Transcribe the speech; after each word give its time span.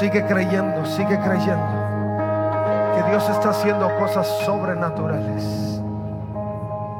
Sigue 0.00 0.24
creyendo, 0.24 0.86
sigue 0.86 1.20
creyendo 1.20 1.90
que 2.96 3.10
Dios 3.10 3.28
está 3.28 3.50
haciendo 3.50 3.94
cosas 3.98 4.26
sobrenaturales. 4.46 5.44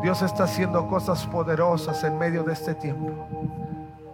Dios 0.02 0.20
está 0.20 0.44
haciendo 0.44 0.86
cosas 0.86 1.26
poderosas 1.26 2.04
en 2.04 2.18
medio 2.18 2.42
de 2.42 2.52
este 2.52 2.74
tiempo. 2.74 3.26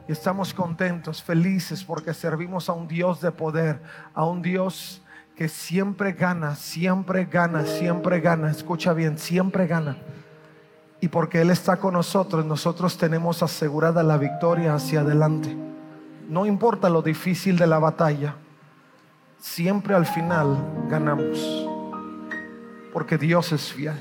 Y 0.06 0.12
estamos 0.12 0.54
contentos, 0.54 1.20
felices 1.20 1.82
porque 1.82 2.14
servimos 2.14 2.68
a 2.68 2.74
un 2.74 2.86
Dios 2.86 3.20
de 3.20 3.32
poder, 3.32 3.82
a 4.14 4.24
un 4.24 4.40
Dios 4.40 5.02
que 5.34 5.48
siempre 5.48 6.12
gana, 6.12 6.54
siempre 6.54 7.24
gana, 7.24 7.66
siempre 7.66 8.20
gana. 8.20 8.52
Escucha 8.52 8.92
bien, 8.92 9.18
siempre 9.18 9.66
gana. 9.66 9.96
Y 11.00 11.08
porque 11.08 11.40
Él 11.40 11.50
está 11.50 11.78
con 11.78 11.94
nosotros, 11.94 12.46
nosotros 12.46 12.96
tenemos 12.96 13.42
asegurada 13.42 14.04
la 14.04 14.16
victoria 14.16 14.76
hacia 14.76 15.00
adelante. 15.00 15.56
No 16.28 16.46
importa 16.46 16.88
lo 16.88 17.02
difícil 17.02 17.58
de 17.58 17.66
la 17.66 17.80
batalla, 17.80 18.36
siempre 19.38 19.94
al 19.94 20.06
final 20.06 20.56
ganamos. 20.88 21.66
Porque 22.92 23.18
Dios 23.18 23.52
es 23.52 23.72
fiel. 23.72 23.96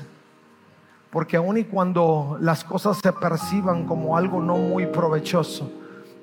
Porque 1.10 1.36
aun 1.36 1.58
y 1.58 1.64
cuando 1.64 2.36
las 2.40 2.64
cosas 2.64 2.98
se 2.98 3.12
perciban 3.12 3.86
como 3.86 4.16
algo 4.16 4.40
no 4.40 4.56
muy 4.56 4.86
provechoso, 4.86 5.70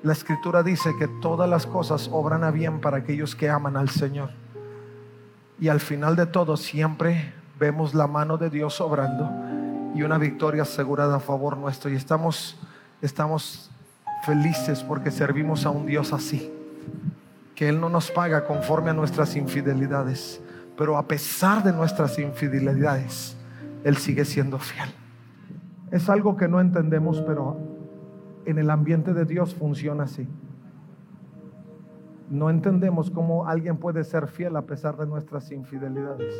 la 0.02 0.12
escritura 0.12 0.62
dice 0.62 0.90
que 0.98 1.08
todas 1.08 1.48
las 1.48 1.66
cosas 1.66 2.08
obran 2.12 2.44
a 2.44 2.50
bien 2.50 2.80
para 2.80 2.98
aquellos 2.98 3.34
que 3.34 3.48
aman 3.48 3.76
al 3.76 3.88
Señor. 3.88 4.30
Y 5.58 5.68
al 5.68 5.80
final 5.80 6.14
de 6.16 6.26
todo 6.26 6.56
siempre 6.56 7.32
vemos 7.58 7.94
la 7.94 8.06
mano 8.06 8.36
de 8.36 8.50
Dios 8.50 8.80
obrando 8.80 9.30
y 9.94 10.02
una 10.02 10.18
victoria 10.18 10.62
asegurada 10.62 11.16
a 11.16 11.20
favor 11.20 11.56
nuestro. 11.56 11.90
Y 11.90 11.96
estamos, 11.96 12.56
estamos 13.00 13.70
felices 14.26 14.82
porque 14.82 15.10
servimos 15.10 15.64
a 15.64 15.70
un 15.70 15.86
Dios 15.86 16.12
así, 16.12 16.52
que 17.54 17.68
Él 17.68 17.80
no 17.80 17.88
nos 17.88 18.10
paga 18.10 18.44
conforme 18.44 18.90
a 18.90 18.94
nuestras 18.94 19.36
infidelidades, 19.36 20.42
pero 20.76 20.96
a 20.96 21.06
pesar 21.06 21.62
de 21.62 21.72
nuestras 21.72 22.18
infidelidades, 22.18 23.36
Él 23.84 23.96
sigue 23.96 24.24
siendo 24.24 24.58
fiel. 24.58 24.88
Es 25.90 26.10
algo 26.10 26.36
que 26.36 26.48
no 26.48 26.60
entendemos, 26.60 27.20
pero 27.20 27.56
en 28.44 28.58
el 28.58 28.70
ambiente 28.70 29.14
de 29.14 29.24
Dios 29.24 29.54
funciona 29.54 30.04
así. 30.04 30.26
No 32.28 32.50
entendemos 32.50 33.10
cómo 33.10 33.46
alguien 33.46 33.76
puede 33.76 34.02
ser 34.02 34.26
fiel 34.26 34.56
a 34.56 34.62
pesar 34.62 34.96
de 34.96 35.06
nuestras 35.06 35.52
infidelidades. 35.52 36.34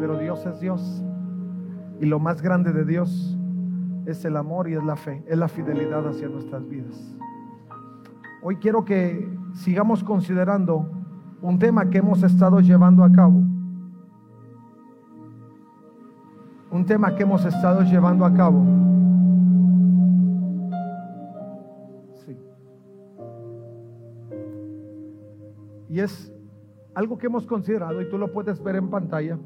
Pero 0.00 0.18
Dios 0.18 0.44
es 0.46 0.58
Dios. 0.60 1.02
Y 2.00 2.06
lo 2.06 2.18
más 2.18 2.42
grande 2.42 2.72
de 2.72 2.84
Dios 2.84 3.36
es 4.06 4.24
el 4.24 4.36
amor 4.36 4.68
y 4.68 4.74
es 4.74 4.82
la 4.82 4.96
fe, 4.96 5.22
es 5.28 5.36
la 5.36 5.48
fidelidad 5.48 6.06
hacia 6.08 6.28
nuestras 6.28 6.66
vidas. 6.68 7.14
Hoy 8.42 8.56
quiero 8.56 8.84
que 8.84 9.37
sigamos 9.54 10.04
considerando 10.04 10.88
un 11.40 11.58
tema 11.58 11.88
que 11.88 11.98
hemos 11.98 12.22
estado 12.22 12.60
llevando 12.60 13.04
a 13.04 13.12
cabo. 13.12 13.42
Un 16.70 16.84
tema 16.84 17.14
que 17.14 17.22
hemos 17.22 17.44
estado 17.44 17.82
llevando 17.82 18.24
a 18.24 18.34
cabo. 18.34 18.62
Sí. 22.14 22.36
Y 25.88 26.00
es 26.00 26.32
algo 26.94 27.16
que 27.16 27.26
hemos 27.26 27.46
considerado 27.46 28.02
y 28.02 28.08
tú 28.10 28.18
lo 28.18 28.32
puedes 28.32 28.62
ver 28.62 28.76
en 28.76 28.90
pantalla. 28.90 29.38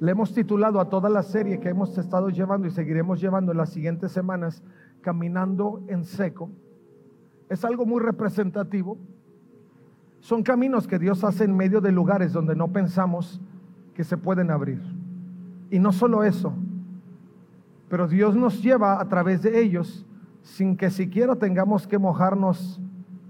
Le 0.00 0.12
hemos 0.12 0.32
titulado 0.32 0.80
a 0.80 0.88
toda 0.88 1.08
la 1.08 1.22
serie 1.22 1.58
que 1.58 1.70
hemos 1.70 1.96
estado 1.96 2.28
llevando 2.28 2.68
y 2.68 2.70
seguiremos 2.70 3.20
llevando 3.20 3.52
en 3.52 3.58
las 3.58 3.70
siguientes 3.70 4.12
semanas, 4.12 4.62
Caminando 5.00 5.82
en 5.88 6.04
Seco. 6.04 6.50
Es 7.48 7.64
algo 7.64 7.86
muy 7.86 8.00
representativo. 8.00 8.98
Son 10.20 10.42
caminos 10.42 10.86
que 10.86 10.98
Dios 10.98 11.24
hace 11.24 11.44
en 11.44 11.56
medio 11.56 11.80
de 11.80 11.92
lugares 11.92 12.32
donde 12.32 12.54
no 12.54 12.68
pensamos 12.68 13.40
que 13.94 14.04
se 14.04 14.16
pueden 14.16 14.50
abrir. 14.50 14.82
Y 15.70 15.78
no 15.78 15.92
solo 15.92 16.24
eso, 16.24 16.52
pero 17.88 18.08
Dios 18.08 18.34
nos 18.34 18.62
lleva 18.62 19.00
a 19.00 19.08
través 19.08 19.42
de 19.42 19.60
ellos 19.60 20.06
sin 20.42 20.76
que 20.76 20.90
siquiera 20.90 21.36
tengamos 21.36 21.86
que 21.86 21.98
mojarnos 21.98 22.80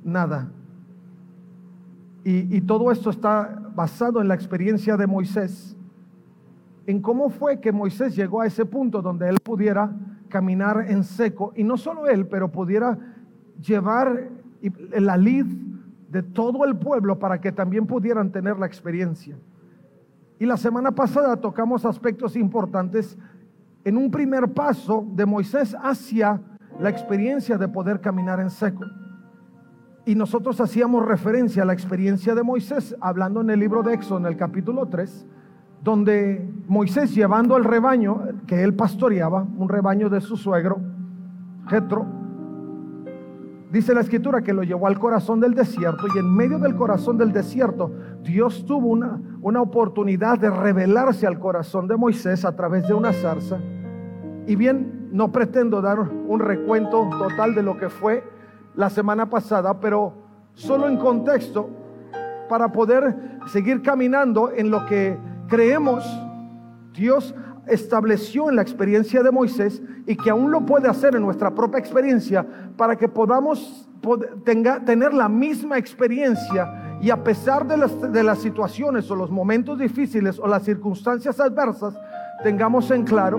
nada. 0.05 0.51
Y, 2.25 2.57
y 2.57 2.61
todo 2.61 2.91
esto 2.91 3.11
está 3.11 3.71
basado 3.75 4.21
en 4.21 4.29
la 4.29 4.35
experiencia 4.35 4.97
de 4.97 5.07
Moisés 5.07 5.79
en 6.89 7.03
cómo 7.03 7.29
fue 7.29 7.61
que 7.61 7.71
Moisés 7.71 8.17
llegó 8.17 8.41
a 8.41 8.47
ese 8.47 8.65
punto 8.65 9.03
donde 9.03 9.29
él 9.29 9.41
pudiera 9.41 9.95
caminar 10.31 10.87
en 10.89 11.05
seco, 11.05 11.53
y 11.55 11.63
no 11.63 11.77
solo 11.77 12.09
él, 12.09 12.27
pero 12.27 12.51
pudiera 12.51 12.99
llevar 13.61 14.29
la 14.93 15.17
lid 15.17 15.47
de 16.09 16.23
todo 16.23 16.65
el 16.65 16.77
pueblo 16.77 17.19
para 17.19 17.41
que 17.41 17.53
también 17.53 17.87
pudieran 17.87 18.31
tener 18.33 18.59
la 18.59 18.67
experiencia. 18.67 19.37
Y 20.39 20.47
la 20.47 20.57
semana 20.57 20.93
pasada 20.93 21.37
tocamos 21.37 21.85
aspectos 21.85 22.37
importantes 22.37 23.19
en 23.85 23.97
un 23.97 24.11
primer 24.11 24.53
paso 24.53 25.07
de 25.13 25.27
Moisés 25.27 25.77
hacia 25.81 26.41
la 26.81 26.89
experiencia 26.89 27.59
de 27.59 27.69
poder 27.69 28.01
caminar 28.01 28.41
en 28.41 28.51
seco. 28.51 28.85
Y 30.07 30.15
nosotros 30.15 30.61
hacíamos 30.61 31.05
referencia 31.07 31.63
a 31.63 31.67
la 31.67 31.73
experiencia 31.73 32.35
de 32.35 32.43
Moisés, 32.43 32.97
hablando 33.01 33.41
en 33.41 33.51
el 33.51 33.61
libro 33.61 33.83
de 33.83 33.95
Éxodo, 33.95 34.19
en 34.19 34.27
el 34.27 34.37
capítulo 34.37 34.87
3, 34.87 35.27
donde 35.83 36.49
Moisés 36.67 37.15
llevando 37.15 37.57
el 37.57 37.65
rebaño 37.65 38.23
que 38.47 38.63
él 38.63 38.75
pastoreaba, 38.75 39.47
un 39.57 39.69
rebaño 39.69 40.09
de 40.09 40.21
su 40.21 40.37
suegro, 40.37 40.81
Jetro, 41.67 42.07
dice 43.71 43.95
la 43.95 44.01
escritura 44.01 44.43
que 44.43 44.53
lo 44.53 44.63
llevó 44.63 44.87
al 44.87 44.99
corazón 44.99 45.41
del 45.41 45.55
desierto 45.55 46.07
y 46.15 46.19
en 46.19 46.35
medio 46.35 46.59
del 46.59 46.75
corazón 46.75 47.19
del 47.19 47.33
desierto 47.33 47.93
Dios 48.23 48.65
tuvo 48.67 48.89
una, 48.89 49.21
una 49.41 49.61
oportunidad 49.61 50.39
de 50.39 50.51
revelarse 50.51 51.27
al 51.27 51.39
corazón 51.39 51.89
de 51.89 51.97
Moisés 51.97 52.45
a 52.45 52.55
través 52.57 52.87
de 52.89 52.95
una 52.95 53.13
zarza. 53.13 53.59
Y 54.47 54.57
bien, 54.57 55.09
no 55.13 55.31
pretendo 55.33 55.81
dar 55.81 55.99
un 56.01 56.41
recuento 56.41 57.09
total 57.19 57.55
de 57.55 57.63
lo 57.63 57.77
que 57.77 57.89
fue 57.89 58.25
la 58.75 58.91
semana 58.91 59.29
pasada, 59.29 59.81
pero 59.81 60.15
solo 60.55 60.89
en 60.89 60.97
contexto 60.97 61.69
para 62.49 62.73
poder 62.73 63.15
seguir 63.47 63.83
caminando 63.83 64.51
en 64.53 64.71
lo 64.71 64.87
que 64.87 65.19
creemos 65.49 66.05
Dios 66.93 67.35
estableció 67.69 68.49
en 68.49 68.57
la 68.57 68.63
experiencia 68.63 69.23
de 69.23 69.31
Moisés 69.31 69.83
y 70.07 70.17
que 70.17 70.31
aún 70.31 70.51
lo 70.51 70.65
puede 70.65 70.89
hacer 70.89 71.15
en 71.15 71.23
nuestra 71.23 71.55
propia 71.55 71.79
experiencia 71.79 72.47
para 72.77 72.97
que 72.97 73.09
podamos 73.09 73.89
tener 74.45 75.15
la 75.15 75.29
misma 75.29 75.79
experiencia 75.79 76.99
y 77.01 77.11
a 77.11 77.23
pesar 77.23 77.67
de 77.67 78.23
las, 78.23 78.39
situaciones 78.39 79.11
o 79.11 79.17
los 79.17 79.31
momentos 79.31 79.79
difíciles 79.79 80.39
o 80.39 80.47
las 80.49 80.65
circunstancias 80.65 81.39
adversas, 81.39 81.95
tengamos 82.43 82.91
en 82.91 83.05
claro 83.05 83.39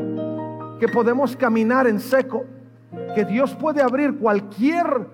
que 0.80 0.88
podemos 0.88 1.36
caminar 1.36 1.88
en 1.88 2.00
seco, 2.00 2.46
que 3.16 3.26
Dios 3.26 3.54
puede 3.56 3.82
abrir 3.82 4.18
cualquier, 4.18 5.08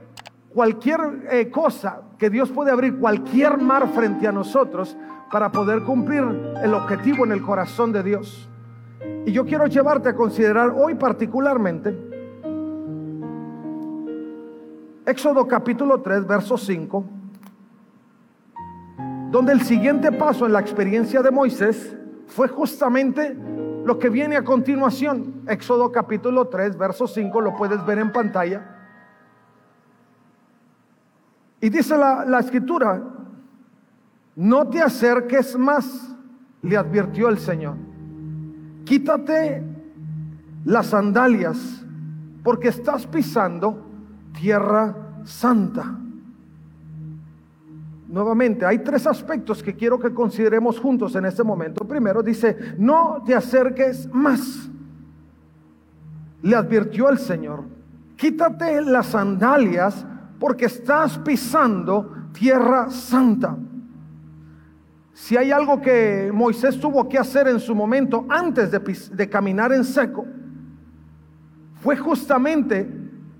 cualquier 0.53 0.99
eh, 1.31 1.49
cosa, 1.49 2.01
que 2.19 2.29
Dios 2.29 2.51
puede 2.51 2.71
abrir 2.71 2.97
cualquier 2.97 3.57
mar 3.57 3.87
frente 3.89 4.27
a 4.27 4.31
nosotros 4.31 4.95
para 5.31 5.51
poder 5.51 5.83
cumplir 5.83 6.23
el 6.63 6.73
objetivo 6.73 7.25
en 7.25 7.31
el 7.31 7.41
corazón 7.41 7.91
de 7.91 8.03
Dios. 8.03 8.47
Y 9.25 9.31
yo 9.31 9.45
quiero 9.45 9.65
llevarte 9.67 10.09
a 10.09 10.15
considerar 10.15 10.73
hoy 10.75 10.95
particularmente 10.95 12.15
Éxodo 15.05 15.47
capítulo 15.47 16.01
3, 16.01 16.25
verso 16.25 16.57
5, 16.57 17.05
donde 19.29 19.53
el 19.53 19.61
siguiente 19.61 20.11
paso 20.11 20.47
en 20.47 20.53
la 20.53 20.59
experiencia 20.59 21.21
de 21.21 21.29
Moisés 21.29 21.95
fue 22.25 22.47
justamente 22.47 23.37
lo 23.85 23.99
que 23.99 24.09
viene 24.09 24.35
a 24.35 24.43
continuación. 24.43 25.43
Éxodo 25.47 25.91
capítulo 25.91 26.47
3, 26.47 26.75
verso 26.75 27.05
5, 27.05 27.39
lo 27.39 27.55
puedes 27.55 27.85
ver 27.85 27.99
en 27.99 28.11
pantalla. 28.11 28.65
Y 31.61 31.69
dice 31.69 31.95
la, 31.95 32.25
la 32.25 32.39
escritura, 32.39 33.03
no 34.35 34.67
te 34.69 34.81
acerques 34.81 35.55
más, 35.55 36.15
le 36.63 36.77
advirtió 36.77 37.29
el 37.29 37.37
Señor. 37.37 37.75
Quítate 38.85 39.63
las 40.65 40.87
sandalias, 40.87 41.83
porque 42.43 42.67
estás 42.67 43.07
pisando 43.07 43.83
tierra 44.39 44.95
santa. 45.23 45.97
Nuevamente, 48.07 48.65
hay 48.65 48.79
tres 48.79 49.07
aspectos 49.07 49.63
que 49.63 49.75
quiero 49.75 49.99
que 49.99 50.13
consideremos 50.13 50.79
juntos 50.79 51.15
en 51.15 51.25
este 51.25 51.43
momento. 51.43 51.85
Primero 51.85 52.21
dice, 52.21 52.75
no 52.77 53.23
te 53.25 53.33
acerques 53.33 54.07
más. 54.13 54.69
Le 56.43 56.55
advirtió 56.55 57.09
el 57.09 57.17
Señor, 57.17 57.63
quítate 58.15 58.81
las 58.81 59.07
sandalias 59.07 60.05
porque 60.39 60.65
estás 60.65 61.17
pisando 61.17 62.29
tierra 62.31 62.91
santa. 62.91 63.57
Si 65.15 65.37
hay 65.37 65.49
algo 65.49 65.79
que 65.79 66.29
Moisés 66.33 66.77
tuvo 66.77 67.07
que 67.07 67.17
hacer 67.17 67.47
en 67.47 67.61
su 67.61 67.73
momento 67.73 68.25
antes 68.27 68.69
de, 68.69 69.29
caminar 69.29 69.71
en 69.71 69.85
seco, 69.85 70.25
fue 71.81 71.95
justamente 71.95 72.85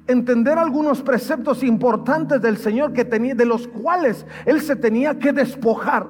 entender 0.08 0.58
algunos 0.58 1.02
preceptos 1.02 1.64
importantes 1.64 2.42
del 2.42 2.56
Señor 2.56 2.94
que 2.94 3.04
tenía, 3.04 3.36
de 3.36 3.46
los 3.46 3.68
cuales 3.68 4.26
él 4.46 4.62
se 4.62 4.78
tenía 4.78 5.20
que 5.20 5.34
despojar 5.34 6.08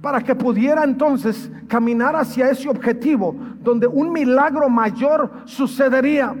para 0.00 0.22
que 0.22 0.34
pudiera 0.34 0.84
entonces 0.84 1.50
caminar 1.68 2.16
hacia 2.16 2.48
ese 2.48 2.70
objetivo 2.70 3.36
donde 3.60 3.86
un 3.86 4.10
milagro 4.10 4.70
mayor 4.70 5.30
sucedería. 5.44 6.34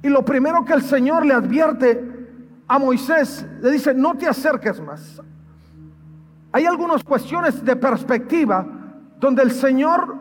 Y 0.00 0.08
lo 0.08 0.24
primero 0.24 0.64
que 0.64 0.74
el 0.74 0.82
Señor 0.82 1.26
le 1.26 1.34
advierte 1.34 2.28
a 2.68 2.78
Moisés, 2.78 3.44
le 3.60 3.72
dice, 3.72 3.92
no 3.92 4.14
te 4.14 4.28
acerques 4.28 4.80
más. 4.80 5.20
Hay 6.56 6.64
algunas 6.64 7.04
cuestiones 7.04 7.62
de 7.62 7.76
perspectiva 7.76 8.66
donde 9.20 9.42
el 9.42 9.50
Señor 9.50 10.16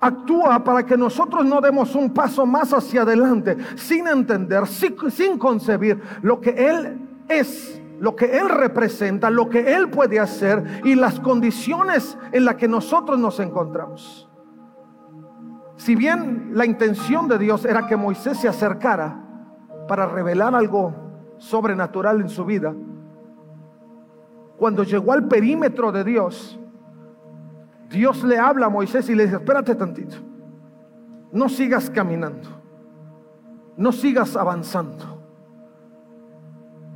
actúa 0.00 0.64
para 0.64 0.84
que 0.84 0.96
nosotros 0.96 1.44
no 1.44 1.60
demos 1.60 1.94
un 1.94 2.12
paso 2.12 2.44
más 2.44 2.72
hacia 2.72 3.02
adelante 3.02 3.56
sin 3.76 4.08
entender, 4.08 4.66
sin, 4.66 5.38
concebir 5.38 6.02
lo 6.22 6.40
que 6.40 6.50
Él 6.50 6.98
es, 7.28 7.80
lo 8.00 8.16
que 8.16 8.36
Él 8.36 8.48
representa, 8.48 9.30
lo 9.30 9.48
que 9.48 9.76
Él 9.76 9.88
puede 9.90 10.18
hacer 10.18 10.80
y 10.82 10.96
las 10.96 11.20
condiciones 11.20 12.18
en 12.32 12.44
las 12.44 12.56
que 12.56 12.66
nosotros 12.66 13.16
nos 13.16 13.38
encontramos. 13.38 14.28
Si 15.76 15.94
bien 15.94 16.50
la 16.54 16.66
intención 16.66 17.28
de 17.28 17.38
Dios 17.38 17.64
era 17.64 17.86
que 17.86 17.94
Moisés 17.94 18.38
se 18.38 18.48
acercara 18.48 19.24
para 19.86 20.08
revelar 20.08 20.56
algo 20.56 20.92
sobrenatural 21.38 22.22
en 22.22 22.28
su 22.28 22.44
vida, 22.44 22.74
cuando 24.58 24.82
llegó 24.82 25.12
al 25.12 25.28
perímetro 25.28 25.92
de 25.92 26.02
Dios, 26.04 26.58
Dios 27.88 28.22
le 28.24 28.38
habla 28.38 28.66
a 28.66 28.68
Moisés 28.68 29.08
y 29.08 29.14
le 29.14 29.24
dice, 29.24 29.36
espérate 29.36 29.74
tantito, 29.74 30.16
no 31.32 31.48
sigas 31.48 31.88
caminando, 31.88 32.48
no 33.76 33.92
sigas 33.92 34.36
avanzando. 34.36 35.16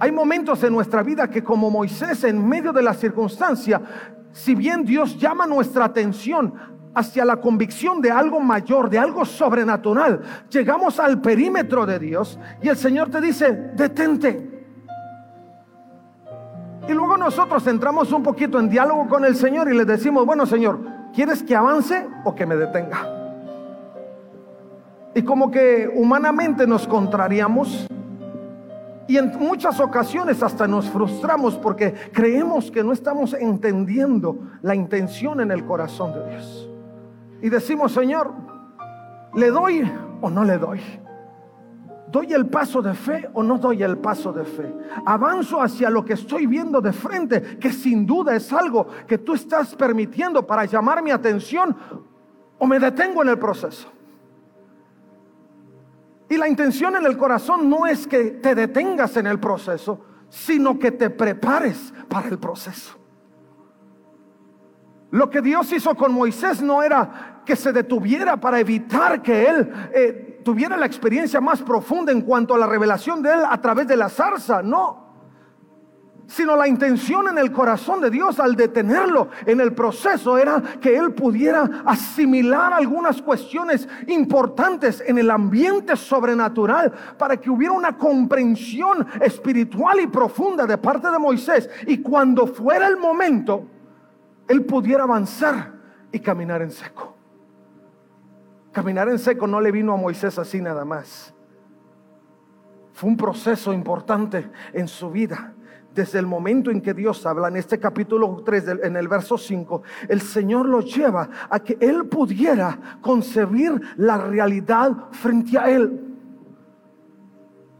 Hay 0.00 0.10
momentos 0.10 0.62
en 0.64 0.72
nuestra 0.72 1.04
vida 1.04 1.30
que 1.30 1.44
como 1.44 1.70
Moisés 1.70 2.24
en 2.24 2.46
medio 2.46 2.72
de 2.72 2.82
la 2.82 2.92
circunstancia, 2.92 3.80
si 4.32 4.56
bien 4.56 4.84
Dios 4.84 5.16
llama 5.16 5.46
nuestra 5.46 5.84
atención 5.84 6.52
hacia 6.94 7.24
la 7.24 7.36
convicción 7.36 8.00
de 8.00 8.10
algo 8.10 8.40
mayor, 8.40 8.90
de 8.90 8.98
algo 8.98 9.24
sobrenatural, 9.24 10.20
llegamos 10.50 10.98
al 10.98 11.20
perímetro 11.20 11.86
de 11.86 12.00
Dios 12.00 12.38
y 12.60 12.68
el 12.68 12.76
Señor 12.76 13.08
te 13.10 13.20
dice, 13.20 13.52
detente. 13.76 14.61
Y 16.88 16.92
luego 16.92 17.16
nosotros 17.16 17.66
entramos 17.66 18.12
un 18.12 18.22
poquito 18.22 18.58
en 18.58 18.68
diálogo 18.68 19.08
con 19.08 19.24
el 19.24 19.36
Señor 19.36 19.72
y 19.72 19.76
le 19.76 19.84
decimos, 19.84 20.26
bueno 20.26 20.46
Señor, 20.46 20.80
¿quieres 21.14 21.42
que 21.42 21.54
avance 21.54 22.06
o 22.24 22.34
que 22.34 22.44
me 22.44 22.56
detenga? 22.56 23.08
Y 25.14 25.22
como 25.22 25.50
que 25.50 25.90
humanamente 25.94 26.66
nos 26.66 26.88
contrariamos 26.88 27.86
y 29.06 29.18
en 29.18 29.30
muchas 29.38 29.78
ocasiones 29.78 30.42
hasta 30.42 30.66
nos 30.66 30.88
frustramos 30.88 31.56
porque 31.56 31.92
creemos 32.12 32.70
que 32.70 32.82
no 32.82 32.92
estamos 32.92 33.34
entendiendo 33.34 34.38
la 34.62 34.74
intención 34.74 35.40
en 35.40 35.50
el 35.50 35.64
corazón 35.66 36.14
de 36.14 36.30
Dios. 36.30 36.70
Y 37.42 37.50
decimos, 37.50 37.92
Señor, 37.92 38.32
¿le 39.34 39.50
doy 39.50 39.90
o 40.20 40.30
no 40.30 40.44
le 40.44 40.56
doy? 40.56 40.80
¿Doy 42.12 42.30
el 42.34 42.46
paso 42.46 42.82
de 42.82 42.92
fe 42.92 43.30
o 43.32 43.42
no 43.42 43.56
doy 43.56 43.82
el 43.82 43.96
paso 43.96 44.34
de 44.34 44.44
fe? 44.44 44.70
Avanzo 45.06 45.62
hacia 45.62 45.88
lo 45.88 46.04
que 46.04 46.12
estoy 46.12 46.46
viendo 46.46 46.78
de 46.82 46.92
frente, 46.92 47.58
que 47.58 47.72
sin 47.72 48.04
duda 48.04 48.36
es 48.36 48.52
algo 48.52 48.86
que 49.06 49.16
tú 49.16 49.32
estás 49.32 49.74
permitiendo 49.74 50.46
para 50.46 50.66
llamar 50.66 51.02
mi 51.02 51.10
atención 51.10 51.74
o 52.58 52.66
me 52.66 52.78
detengo 52.78 53.22
en 53.22 53.30
el 53.30 53.38
proceso. 53.38 53.90
Y 56.28 56.36
la 56.36 56.48
intención 56.48 56.96
en 56.96 57.06
el 57.06 57.16
corazón 57.16 57.70
no 57.70 57.86
es 57.86 58.06
que 58.06 58.32
te 58.32 58.54
detengas 58.54 59.16
en 59.16 59.26
el 59.26 59.40
proceso, 59.40 60.04
sino 60.28 60.78
que 60.78 60.92
te 60.92 61.08
prepares 61.08 61.94
para 62.10 62.28
el 62.28 62.38
proceso. 62.38 62.98
Lo 65.12 65.30
que 65.30 65.40
Dios 65.40 65.72
hizo 65.72 65.94
con 65.94 66.12
Moisés 66.12 66.60
no 66.60 66.82
era 66.82 67.42
que 67.46 67.56
se 67.56 67.72
detuviera 67.72 68.36
para 68.36 68.60
evitar 68.60 69.22
que 69.22 69.46
él... 69.46 69.72
Eh, 69.94 70.28
tuviera 70.42 70.76
la 70.76 70.86
experiencia 70.86 71.40
más 71.40 71.62
profunda 71.62 72.12
en 72.12 72.22
cuanto 72.22 72.54
a 72.54 72.58
la 72.58 72.66
revelación 72.66 73.22
de 73.22 73.32
Él 73.32 73.40
a 73.48 73.60
través 73.60 73.86
de 73.86 73.96
la 73.96 74.08
zarza, 74.08 74.62
no. 74.62 75.02
Sino 76.26 76.56
la 76.56 76.68
intención 76.68 77.28
en 77.28 77.36
el 77.36 77.52
corazón 77.52 78.00
de 78.00 78.08
Dios 78.08 78.40
al 78.40 78.56
detenerlo 78.56 79.28
en 79.44 79.60
el 79.60 79.74
proceso 79.74 80.38
era 80.38 80.62
que 80.80 80.96
Él 80.96 81.12
pudiera 81.12 81.82
asimilar 81.84 82.72
algunas 82.72 83.20
cuestiones 83.20 83.88
importantes 84.06 85.02
en 85.06 85.18
el 85.18 85.30
ambiente 85.30 85.96
sobrenatural 85.96 86.92
para 87.18 87.36
que 87.36 87.50
hubiera 87.50 87.74
una 87.74 87.98
comprensión 87.98 89.06
espiritual 89.20 90.00
y 90.00 90.06
profunda 90.06 90.64
de 90.64 90.78
parte 90.78 91.10
de 91.10 91.18
Moisés. 91.18 91.68
Y 91.86 91.98
cuando 91.98 92.46
fuera 92.46 92.86
el 92.86 92.96
momento, 92.96 93.66
Él 94.48 94.64
pudiera 94.64 95.02
avanzar 95.02 95.72
y 96.12 96.20
caminar 96.20 96.62
en 96.62 96.70
seco. 96.70 97.11
Caminar 98.72 99.08
en 99.10 99.18
seco 99.18 99.46
no 99.46 99.60
le 99.60 99.70
vino 99.70 99.92
a 99.92 99.96
Moisés 99.96 100.38
así 100.38 100.60
nada 100.60 100.84
más. 100.84 101.34
Fue 102.94 103.10
un 103.10 103.16
proceso 103.16 103.72
importante 103.72 104.50
en 104.72 104.88
su 104.88 105.10
vida. 105.10 105.52
Desde 105.94 106.18
el 106.18 106.26
momento 106.26 106.70
en 106.70 106.80
que 106.80 106.94
Dios 106.94 107.26
habla 107.26 107.48
en 107.48 107.56
este 107.56 107.78
capítulo 107.78 108.42
3, 108.42 108.68
en 108.82 108.96
el 108.96 109.08
verso 109.08 109.36
5, 109.36 109.82
el 110.08 110.22
Señor 110.22 110.66
lo 110.66 110.80
lleva 110.80 111.28
a 111.50 111.60
que 111.60 111.76
Él 111.80 112.06
pudiera 112.06 112.98
concebir 113.02 113.78
la 113.96 114.16
realidad 114.16 115.10
frente 115.10 115.58
a 115.58 115.68
Él. 115.68 116.16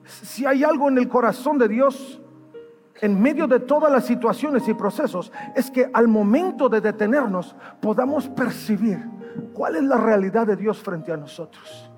Si 0.05 0.45
hay 0.45 0.63
algo 0.63 0.91
en 0.91 0.99
el 0.99 1.09
corazón 1.09 1.57
de 1.57 1.69
Dios, 1.69 2.21
en 3.01 3.21
medio 3.21 3.47
de 3.47 3.61
todas 3.61 3.91
las 3.91 4.05
situaciones 4.05 4.69
y 4.69 4.75
procesos, 4.75 5.33
es 5.57 5.71
que 5.71 5.91
al 5.95 6.07
momento 6.07 6.69
de 6.69 6.83
detenernos 6.83 7.57
podamos 7.81 8.29
percibir 8.29 9.09
¿Cuál 9.53 9.77
es 9.77 9.83
la 9.83 9.97
realidad 9.97 10.47
de 10.47 10.57
Dios 10.57 10.79
frente 10.79 11.13
a 11.13 11.17
nosotros? 11.17 11.91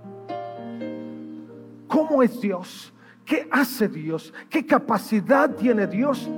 ¿Cómo 1.89 2.23
es 2.23 2.41
Dios? 2.41 2.93
¿Qué 3.25 3.49
hace 3.51 3.89
Dios? 3.89 4.33
¿Qué 4.51 4.67
capacidad 4.67 5.51
tiene 5.55 5.87
Dios? 5.87 6.29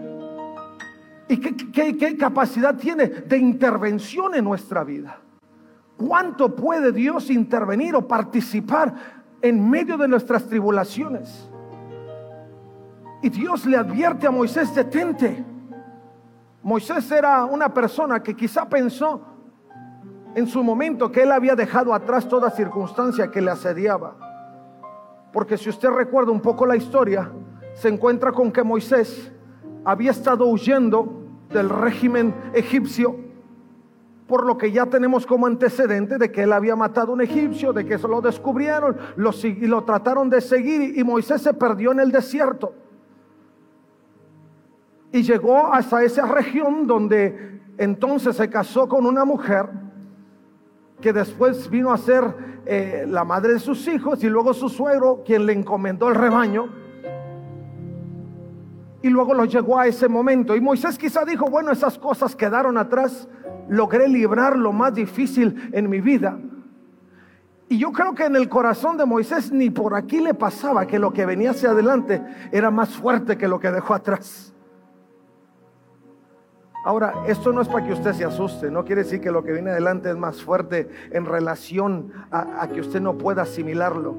¿Y 1.28 1.38
qué, 1.38 2.16
capacidad 2.16 2.76
tiene 2.76 3.06
de 3.08 3.36
intervención 3.36 4.34
en 4.34 4.44
nuestra 4.44 4.84
vida? 4.84 5.18
¿Cuánto 5.96 6.54
puede 6.54 6.92
Dios 6.92 7.30
intervenir 7.30 7.96
o 7.96 8.06
participar 8.06 8.94
en 9.42 9.68
medio 9.68 9.96
de 9.96 10.06
nuestras 10.06 10.46
tribulaciones? 10.46 11.48
Y 13.22 13.28
Dios 13.28 13.66
le 13.66 13.76
advierte 13.76 14.26
a 14.26 14.30
Moisés, 14.30 14.72
detente. 14.74 15.44
Moisés 16.62 17.10
era 17.10 17.44
una 17.44 17.72
persona 17.72 18.22
que 18.22 18.36
quizá 18.36 18.68
pensó, 18.68 19.35
en 20.36 20.46
su 20.46 20.62
momento 20.62 21.10
que 21.10 21.22
él 21.22 21.32
había 21.32 21.56
dejado 21.56 21.94
atrás 21.94 22.28
toda 22.28 22.50
circunstancia 22.50 23.30
que 23.30 23.40
le 23.40 23.50
asediaba. 23.50 24.14
Porque 25.32 25.56
si 25.56 25.70
usted 25.70 25.88
recuerda 25.88 26.30
un 26.30 26.42
poco 26.42 26.66
la 26.66 26.76
historia, 26.76 27.32
se 27.72 27.88
encuentra 27.88 28.32
con 28.32 28.52
que 28.52 28.62
Moisés 28.62 29.32
había 29.82 30.10
estado 30.10 30.46
huyendo 30.46 31.22
del 31.48 31.70
régimen 31.70 32.34
egipcio, 32.52 33.16
por 34.26 34.44
lo 34.44 34.58
que 34.58 34.70
ya 34.70 34.84
tenemos 34.84 35.24
como 35.24 35.46
antecedente 35.46 36.18
de 36.18 36.30
que 36.30 36.42
él 36.42 36.52
había 36.52 36.76
matado 36.76 37.12
a 37.12 37.14
un 37.14 37.22
egipcio, 37.22 37.72
de 37.72 37.86
que 37.86 37.94
eso 37.94 38.06
lo 38.06 38.20
descubrieron 38.20 38.98
lo, 39.16 39.30
y 39.42 39.66
lo 39.66 39.84
trataron 39.84 40.28
de 40.28 40.42
seguir 40.42 40.98
y 40.98 41.02
Moisés 41.02 41.40
se 41.40 41.54
perdió 41.54 41.92
en 41.92 42.00
el 42.00 42.12
desierto. 42.12 42.74
Y 45.12 45.22
llegó 45.22 45.72
hasta 45.72 46.04
esa 46.04 46.26
región 46.26 46.86
donde 46.86 47.62
entonces 47.78 48.36
se 48.36 48.50
casó 48.50 48.86
con 48.86 49.06
una 49.06 49.24
mujer 49.24 49.85
que 51.00 51.12
después 51.12 51.68
vino 51.70 51.92
a 51.92 51.98
ser 51.98 52.24
eh, 52.64 53.04
la 53.08 53.24
madre 53.24 53.54
de 53.54 53.58
sus 53.58 53.86
hijos 53.86 54.22
y 54.24 54.28
luego 54.28 54.54
su 54.54 54.68
suegro, 54.68 55.22
quien 55.24 55.46
le 55.46 55.52
encomendó 55.52 56.08
el 56.08 56.14
rebaño. 56.14 56.68
Y 59.02 59.08
luego 59.08 59.34
lo 59.34 59.44
llegó 59.44 59.78
a 59.78 59.86
ese 59.86 60.08
momento. 60.08 60.56
Y 60.56 60.60
Moisés 60.60 60.98
quizá 60.98 61.24
dijo, 61.24 61.48
bueno, 61.48 61.70
esas 61.70 61.98
cosas 61.98 62.34
quedaron 62.34 62.76
atrás, 62.76 63.28
logré 63.68 64.08
librar 64.08 64.56
lo 64.56 64.72
más 64.72 64.94
difícil 64.94 65.70
en 65.72 65.88
mi 65.88 66.00
vida. 66.00 66.38
Y 67.68 67.78
yo 67.78 67.92
creo 67.92 68.14
que 68.14 68.24
en 68.24 68.36
el 68.36 68.48
corazón 68.48 68.96
de 68.96 69.04
Moisés 69.06 69.52
ni 69.52 69.70
por 69.70 69.94
aquí 69.94 70.20
le 70.20 70.34
pasaba 70.34 70.86
que 70.86 70.98
lo 70.98 71.12
que 71.12 71.26
venía 71.26 71.50
hacia 71.50 71.70
adelante 71.70 72.22
era 72.52 72.70
más 72.70 72.90
fuerte 72.90 73.36
que 73.36 73.48
lo 73.48 73.58
que 73.58 73.70
dejó 73.70 73.94
atrás. 73.94 74.55
Ahora, 76.86 77.24
esto 77.26 77.52
no 77.52 77.62
es 77.62 77.66
para 77.66 77.84
que 77.84 77.94
usted 77.94 78.12
se 78.12 78.24
asuste, 78.24 78.70
no 78.70 78.84
quiere 78.84 79.02
decir 79.02 79.20
que 79.20 79.32
lo 79.32 79.42
que 79.42 79.50
viene 79.52 79.70
adelante 79.70 80.08
es 80.08 80.16
más 80.16 80.40
fuerte 80.40 80.88
en 81.10 81.24
relación 81.24 82.12
a, 82.30 82.68
que 82.68 82.78
usted 82.78 83.00
no 83.00 83.18
pueda 83.18 83.42
asimilarlo, 83.42 84.14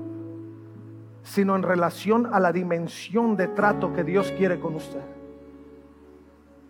sino 1.23 1.55
en 1.55 1.63
relación 1.63 2.27
a 2.33 2.41
la 2.41 2.51
dimensión 2.51 3.37
de 3.37 3.47
trato 3.47 3.93
que 3.93 4.03
Dios 4.03 4.33
quiere 4.37 4.59
con 4.59 4.75
usted. 4.75 4.99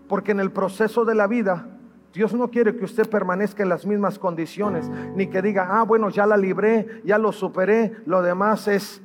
Porque 0.07 0.33
en 0.33 0.39
el 0.39 0.51
proceso 0.51 1.03
de 1.03 1.15
la 1.15 1.25
vida 1.25 1.65
Dios 2.13 2.31
no 2.31 2.51
quiere 2.51 2.75
que 2.75 2.85
usted 2.85 3.09
permanezca 3.09 3.63
en 3.63 3.69
las 3.69 3.87
mismas 3.87 4.19
condiciones, 4.19 4.87
ni 5.15 5.25
que 5.25 5.41
diga, 5.41 5.67
ah, 5.67 5.81
bueno, 5.81 6.09
ya 6.09 6.27
la 6.27 6.37
libré, 6.37 7.01
ya 7.05 7.17
lo 7.17 7.31
superé, 7.31 7.95
lo 8.05 8.21
demás 8.21 8.67
es 8.67 9.01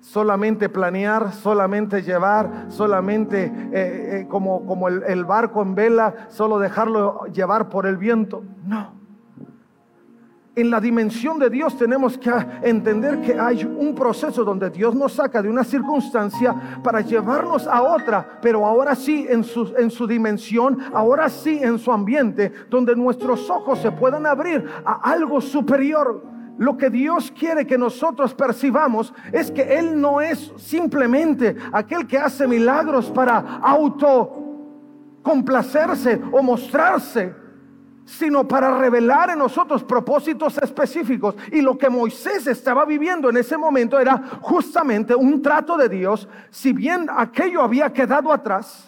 solamente 0.00 0.68
planear, 0.68 1.32
solamente 1.32 2.02
llevar, 2.02 2.66
solamente 2.68 3.44
eh, 3.44 3.50
eh, 3.72 4.26
como, 4.28 4.64
como 4.66 4.88
el 4.88 5.24
barco 5.24 5.62
en 5.62 5.74
vela, 5.74 6.28
solo 6.28 6.58
dejarlo 6.58 7.26
llevar 7.32 7.68
por 7.68 7.86
el 7.86 7.96
viento. 7.96 8.42
No 8.64 8.98
en 10.58 10.70
la 10.70 10.80
dimensión 10.80 11.38
de 11.38 11.50
Dios 11.50 11.78
tenemos 11.78 12.18
que 12.18 12.32
entender 12.62 13.20
que 13.20 13.38
hay 13.38 13.64
un 13.64 13.94
proceso 13.94 14.42
donde 14.44 14.70
Dios 14.70 14.92
nos 14.92 15.12
saca 15.12 15.40
de 15.40 15.48
una 15.48 15.62
circunstancia 15.62 16.80
para 16.82 17.00
llevarnos 17.00 17.68
a 17.68 17.80
otra, 17.82 18.40
pero 18.42 18.66
ahora 18.66 18.96
sí 18.96 19.24
en 19.28 19.44
su, 19.44 19.72
en 19.78 19.88
su 19.88 20.06
dimensión, 20.06 20.78
ahora 20.92 21.28
sí 21.28 21.60
en 21.62 21.78
su 21.78 21.92
ambiente, 21.92 22.52
donde 22.68 22.96
nuestros 22.96 23.48
ojos 23.48 23.78
se 23.78 23.92
puedan 23.92 24.26
abrir 24.26 24.68
a 24.84 24.94
algo 25.10 25.40
superior. 25.40 26.37
Lo 26.58 26.76
que 26.76 26.90
Dios 26.90 27.32
quiere 27.36 27.66
que 27.66 27.78
nosotros 27.78 28.34
percibamos 28.34 29.14
es 29.32 29.50
que 29.50 29.78
Él 29.78 30.00
no 30.00 30.20
es 30.20 30.52
simplemente 30.56 31.56
aquel 31.72 32.06
que 32.06 32.18
hace 32.18 32.46
milagros 32.46 33.10
para 33.10 33.58
auto 33.62 34.44
complacerse 35.22 36.20
o 36.32 36.42
mostrarse 36.42 37.34
sino 38.08 38.48
para 38.48 38.78
revelar 38.78 39.28
en 39.28 39.38
nosotros 39.38 39.84
propósitos 39.84 40.56
específicos. 40.56 41.34
Y 41.52 41.60
lo 41.60 41.76
que 41.76 41.90
Moisés 41.90 42.46
estaba 42.46 42.86
viviendo 42.86 43.28
en 43.28 43.36
ese 43.36 43.58
momento 43.58 44.00
era 44.00 44.16
justamente 44.40 45.14
un 45.14 45.42
trato 45.42 45.76
de 45.76 45.90
Dios. 45.90 46.26
Si 46.48 46.72
bien 46.72 47.06
aquello 47.14 47.60
había 47.60 47.92
quedado 47.92 48.32
atrás, 48.32 48.87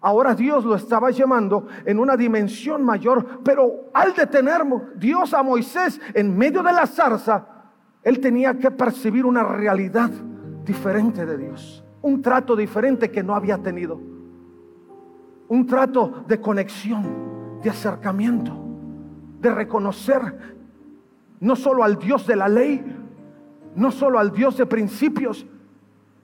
ahora 0.00 0.34
Dios 0.34 0.64
lo 0.64 0.74
estaba 0.74 1.10
llamando 1.10 1.66
en 1.84 1.98
una 1.98 2.16
dimensión 2.16 2.82
mayor. 2.82 3.40
Pero 3.42 3.90
al 3.92 4.14
detener 4.14 4.62
Dios 4.96 5.34
a 5.34 5.42
Moisés 5.42 6.00
en 6.14 6.36
medio 6.36 6.62
de 6.62 6.72
la 6.72 6.86
zarza, 6.86 7.46
él 8.02 8.20
tenía 8.20 8.58
que 8.58 8.70
percibir 8.70 9.26
una 9.26 9.42
realidad 9.42 10.10
diferente 10.64 11.26
de 11.26 11.36
Dios. 11.36 11.84
Un 12.02 12.22
trato 12.22 12.54
diferente 12.54 13.10
que 13.10 13.22
no 13.22 13.34
había 13.34 13.58
tenido. 13.58 14.00
Un 15.48 15.66
trato 15.66 16.24
de 16.26 16.40
conexión 16.40 17.60
de 17.62 17.70
acercamiento, 17.70 18.52
de 19.40 19.50
reconocer 19.50 20.56
no 21.40 21.56
solo 21.56 21.84
al 21.84 21.98
Dios 21.98 22.26
de 22.26 22.36
la 22.36 22.48
ley, 22.48 22.84
no 23.74 23.90
solo 23.90 24.18
al 24.18 24.32
Dios 24.32 24.56
de 24.56 24.66
principios, 24.66 25.46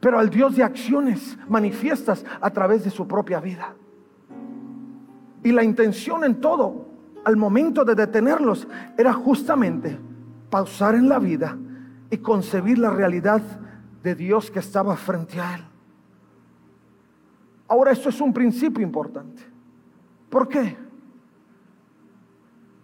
pero 0.04 0.18
al 0.18 0.28
Dios 0.28 0.54
de 0.54 0.62
acciones 0.62 1.38
manifiestas 1.48 2.26
a 2.42 2.50
través 2.50 2.84
de 2.84 2.90
su 2.90 3.08
propia 3.08 3.40
vida. 3.40 3.74
Y 5.42 5.50
la 5.50 5.64
intención 5.64 6.24
en 6.24 6.42
todo, 6.42 6.88
al 7.24 7.38
momento 7.38 7.86
de 7.86 7.94
detenerlos, 7.94 8.68
era 8.98 9.14
justamente 9.14 9.98
pausar 10.50 10.94
en 10.94 11.08
la 11.08 11.18
vida 11.18 11.56
y 12.10 12.18
concebir 12.18 12.78
la 12.78 12.90
realidad 12.90 13.40
de 14.02 14.14
Dios 14.14 14.50
que 14.50 14.58
estaba 14.58 14.94
frente 14.94 15.40
a 15.40 15.54
él. 15.54 15.64
Ahora, 17.66 17.92
esto 17.92 18.10
es 18.10 18.20
un 18.20 18.34
principio 18.34 18.84
importante. 18.84 19.40
¿Por 20.28 20.48
qué? 20.48 20.76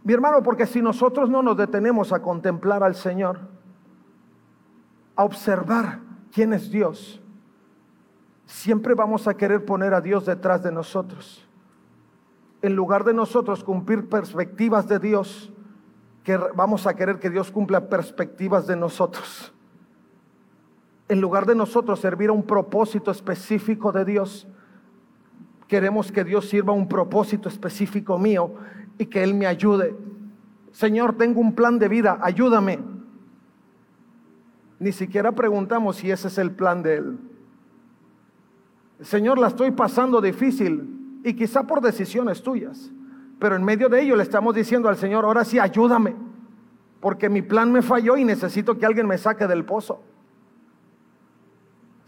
Mi 0.05 0.15
hermano, 0.15 0.43
porque 0.43 0.65
si 0.65 0.81
nosotros 0.81 1.29
no 1.29 1.43
nos 1.43 1.59
detenemos 1.59 2.15
a 2.15 2.23
contemplar 2.23 2.83
al 2.83 2.95
Señor, 2.95 3.41
a 5.17 5.25
observar 5.25 6.09
quién 6.33 6.53
es 6.53 6.71
Dios, 6.71 7.21
siempre 8.47 8.95
vamos 8.95 9.29
a 9.29 9.35
querer 9.35 9.65
poner 9.65 9.95
a 9.95 10.01
Dios 10.01 10.27
detrás 10.27 10.63
de 10.63 10.73
nosotros. 10.73 11.47
En 12.63 12.75
lugar 12.75 13.05
de 13.05 13.15
nosotros 13.15 13.65
cumplir 13.65 14.09
perspectivas 14.09 14.87
de 14.89 14.99
Dios, 14.99 15.53
que 16.25 16.37
vamos 16.37 16.87
a 16.87 16.95
querer 16.95 17.19
que 17.19 17.31
Dios 17.31 17.51
cumpla 17.51 17.89
perspectivas 17.89 18.67
de 18.67 18.77
nosotros. 18.77 19.53
En 21.09 21.21
lugar 21.21 21.47
de 21.47 21.55
nosotros 21.55 22.01
servir 22.01 22.29
a 22.29 22.33
un 22.33 22.43
propósito 22.43 23.11
específico 23.11 23.91
de 23.91 24.05
Dios, 24.05 24.47
queremos 25.67 26.13
que 26.13 26.25
Dios 26.25 26.49
sirva 26.49 26.73
a 26.73 26.77
un 26.77 26.89
propósito 26.89 27.49
específico 27.49 28.19
mío 28.19 28.55
y 28.99 29.07
que 29.07 29.23
Él 29.23 29.35
me 29.35 29.47
ayude. 29.47 29.97
Señor, 30.73 31.17
tengo 31.17 31.41
un 31.41 31.55
plan 31.55 31.79
de 31.79 31.89
vida, 31.89 32.19
ayúdame. 32.21 32.79
Ni 34.81 34.91
siquiera 34.91 35.31
preguntamos 35.31 35.97
si 35.97 36.11
ese 36.11 36.27
es 36.27 36.39
el 36.39 36.51
plan 36.51 36.83
de 36.83 36.97
Él. 36.97 37.19
Señor, 39.03 39.39
la 39.39 39.47
estoy 39.47 39.71
pasando 39.71 40.21
difícil 40.21 41.21
y 41.23 41.35
quizá 41.35 41.63
por 41.63 41.81
decisiones 41.81 42.43
tuyas, 42.43 42.91
pero 43.39 43.55
en 43.55 43.63
medio 43.63 43.89
de 43.89 44.03
ello 44.03 44.17
le 44.17 44.23
estamos 44.23 44.55
diciendo 44.55 44.89
al 44.89 44.97
Señor, 44.97 45.25
ahora 45.25 45.45
sí, 45.45 45.59
ayúdame, 45.59 46.17
porque 46.99 47.29
mi 47.29 47.43
plan 47.43 47.71
me 47.71 47.83
falló 47.83 48.17
y 48.17 48.25
necesito 48.25 48.77
que 48.79 48.87
alguien 48.87 49.07
me 49.07 49.19
saque 49.19 49.47
del 49.47 49.65
pozo 49.65 50.03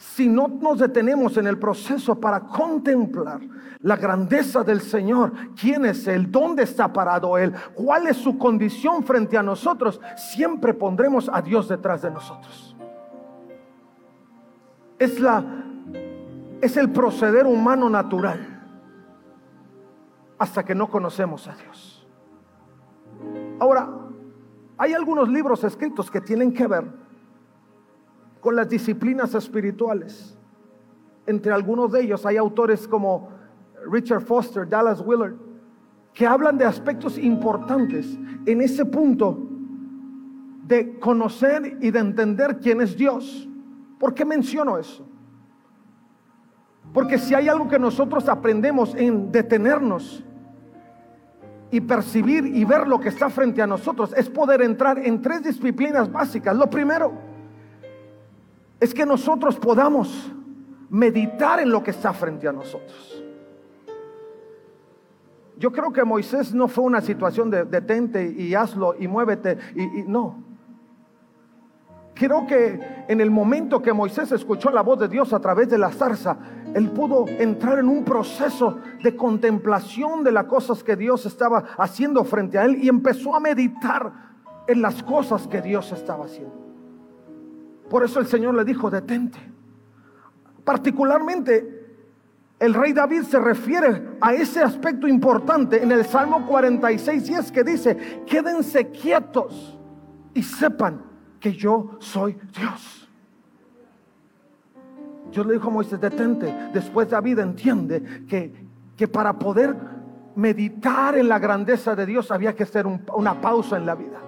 si 0.02 0.28
no 0.28 0.48
nos 0.48 0.80
detenemos 0.80 1.36
en 1.36 1.46
el 1.46 1.58
proceso 1.58 2.18
para 2.18 2.40
contemplar 2.40 3.40
la 3.78 3.96
grandeza 3.96 4.64
del 4.64 4.80
Señor, 4.80 5.32
quién 5.54 5.84
es 5.84 6.08
Él, 6.08 6.28
dónde 6.30 6.64
está 6.64 6.92
parado 6.92 7.38
Él, 7.38 7.54
cuál 7.74 8.08
es 8.08 8.16
su 8.16 8.36
condición 8.36 9.04
frente 9.04 9.38
a 9.38 9.44
nosotros, 9.44 10.00
siempre 10.16 10.74
pondremos 10.74 11.30
a 11.32 11.40
Dios 11.40 11.68
detrás 11.68 12.02
de 12.02 12.10
nosotros. 12.10 12.76
Es 14.98 15.20
la 15.20 15.44
es 16.60 16.76
el 16.76 16.90
proceder 16.90 17.46
humano 17.46 17.88
natural 17.88 18.60
hasta 20.38 20.64
que 20.64 20.74
no 20.74 20.88
conocemos 20.90 21.46
a 21.46 21.54
Dios. 21.54 22.08
Ahora, 23.60 23.88
hay 24.78 24.94
algunos 24.94 25.28
libros 25.28 25.62
escritos 25.62 26.10
que 26.10 26.20
tienen 26.20 26.52
que 26.52 26.66
ver 26.66 27.01
con 28.42 28.56
las 28.56 28.68
disciplinas 28.68 29.34
espirituales. 29.36 30.36
Entre 31.26 31.52
algunos 31.52 31.92
de 31.92 32.02
ellos 32.02 32.26
hay 32.26 32.36
autores 32.36 32.88
como 32.88 33.28
Richard 33.88 34.22
Foster, 34.22 34.68
Dallas 34.68 35.00
Willard, 35.00 35.36
que 36.12 36.26
hablan 36.26 36.58
de 36.58 36.64
aspectos 36.64 37.16
importantes 37.16 38.18
en 38.44 38.60
ese 38.60 38.84
punto 38.84 39.48
de 40.66 40.98
conocer 40.98 41.78
y 41.80 41.92
de 41.92 42.00
entender 42.00 42.58
quién 42.58 42.80
es 42.80 42.96
Dios. 42.96 43.48
¿Por 44.00 44.12
qué 44.12 44.24
menciono 44.24 44.76
eso? 44.76 45.06
Porque 46.92 47.18
si 47.18 47.36
hay 47.36 47.48
algo 47.48 47.68
que 47.68 47.78
nosotros 47.78 48.28
aprendemos 48.28 48.92
en 48.96 49.30
detenernos 49.30 50.24
y 51.70 51.80
percibir 51.80 52.44
y 52.44 52.64
ver 52.64 52.88
lo 52.88 52.98
que 52.98 53.08
está 53.08 53.30
frente 53.30 53.62
a 53.62 53.68
nosotros, 53.68 54.12
es 54.16 54.28
poder 54.28 54.62
entrar 54.62 54.98
en 54.98 55.22
tres 55.22 55.44
disciplinas 55.44 56.10
básicas. 56.10 56.56
Lo 56.56 56.68
primero, 56.68 57.31
es 58.82 58.92
que 58.92 59.06
nosotros 59.06 59.60
podamos 59.60 60.32
meditar 60.90 61.60
en 61.60 61.70
lo 61.70 61.84
que 61.84 61.92
está 61.92 62.12
frente 62.12 62.48
a 62.48 62.52
nosotros. 62.52 63.22
Yo 65.56 65.70
creo 65.70 65.92
que 65.92 66.02
Moisés 66.02 66.52
no 66.52 66.66
fue 66.66 66.82
una 66.82 67.00
situación 67.00 67.48
de 67.48 67.64
detente 67.64 68.34
y 68.36 68.56
hazlo 68.56 68.96
y 68.98 69.06
muévete 69.06 69.56
y, 69.76 70.02
no. 70.02 70.42
Creo 72.12 72.44
que 72.44 73.04
en 73.06 73.20
el 73.20 73.30
momento 73.30 73.80
que 73.80 73.92
Moisés 73.92 74.32
escuchó 74.32 74.68
la 74.70 74.82
voz 74.82 74.98
de 74.98 75.06
Dios 75.06 75.32
a 75.32 75.38
través 75.38 75.68
de 75.68 75.78
la 75.78 75.92
zarza, 75.92 76.38
él 76.74 76.90
pudo 76.90 77.28
entrar 77.28 77.78
en 77.78 77.88
un 77.88 78.02
proceso 78.02 78.80
de 79.00 79.14
contemplación 79.14 80.24
de 80.24 80.32
las 80.32 80.46
cosas 80.46 80.82
que 80.82 80.96
Dios 80.96 81.24
estaba 81.24 81.62
haciendo 81.78 82.24
frente 82.24 82.58
a 82.58 82.64
él 82.64 82.82
y 82.82 82.88
empezó 82.88 83.36
a 83.36 83.38
meditar 83.38 84.12
en 84.66 84.82
las 84.82 85.04
cosas 85.04 85.46
que 85.46 85.62
Dios 85.62 85.92
estaba 85.92 86.24
haciendo. 86.24 86.71
Por 87.92 88.02
eso 88.02 88.20
el 88.20 88.26
Señor 88.26 88.54
le 88.54 88.64
dijo, 88.64 88.90
detente. 88.90 89.38
Particularmente, 90.64 91.98
el 92.58 92.72
rey 92.72 92.94
David 92.94 93.24
se 93.24 93.38
refiere 93.38 94.16
a 94.18 94.32
ese 94.32 94.62
aspecto 94.62 95.06
importante 95.06 95.82
en 95.82 95.92
el 95.92 96.02
Salmo 96.06 96.46
46, 96.46 97.28
y 97.28 97.34
es 97.34 97.52
que 97.52 97.62
dice, 97.62 98.22
quédense 98.26 98.88
quietos 98.88 99.78
y 100.32 100.42
sepan 100.42 101.02
que 101.38 101.52
yo 101.52 101.98
soy 101.98 102.38
Dios. 102.58 103.10
Dios 105.30 105.44
le 105.44 105.52
dijo 105.52 105.68
a 105.68 105.72
Moisés, 105.72 106.00
detente. 106.00 106.70
Después 106.72 107.10
David 107.10 107.40
entiende 107.40 108.24
que, 108.26 108.54
que 108.96 109.06
para 109.06 109.38
poder 109.38 109.76
meditar 110.34 111.18
en 111.18 111.28
la 111.28 111.38
grandeza 111.38 111.94
de 111.94 112.06
Dios 112.06 112.30
había 112.30 112.54
que 112.54 112.62
hacer 112.62 112.86
una 112.86 113.38
pausa 113.38 113.76
en 113.76 113.84
la 113.84 113.94
vida 113.94 114.18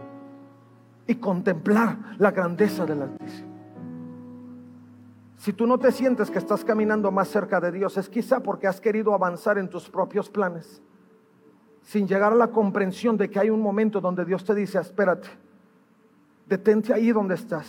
y 1.07 1.15
contemplar 1.15 1.97
la 2.19 2.31
grandeza 2.31 2.85
del 2.85 3.01
Altísimo. 3.01 3.54
Si 5.45 5.53
tú 5.53 5.67
no 5.67 5.77
te 5.77 5.93
sientes 5.93 6.31
que 6.31 6.39
estás 6.39 6.65
caminando 6.65 7.13
más 7.13 7.29
cerca 7.29 7.61
de 7.61 7.71
Dios, 7.71 7.99
es 7.99 8.09
quizá 8.09 8.41
porque 8.41 8.67
has 8.67 8.81
querido 8.81 9.13
avanzar 9.13 9.59
en 9.59 9.69
tus 9.69 9.91
propios 9.91 10.31
planes, 10.31 10.81
sin 11.83 12.09
llegar 12.09 12.33
a 12.33 12.35
la 12.35 12.49
comprensión 12.49 13.19
de 13.19 13.29
que 13.29 13.39
hay 13.39 13.51
un 13.51 13.61
momento 13.61 14.01
donde 14.01 14.25
Dios 14.25 14.43
te 14.43 14.55
dice, 14.55 14.79
espérate, 14.79 15.29
detente 16.49 16.95
ahí 16.95 17.13
donde 17.13 17.35
estás 17.35 17.67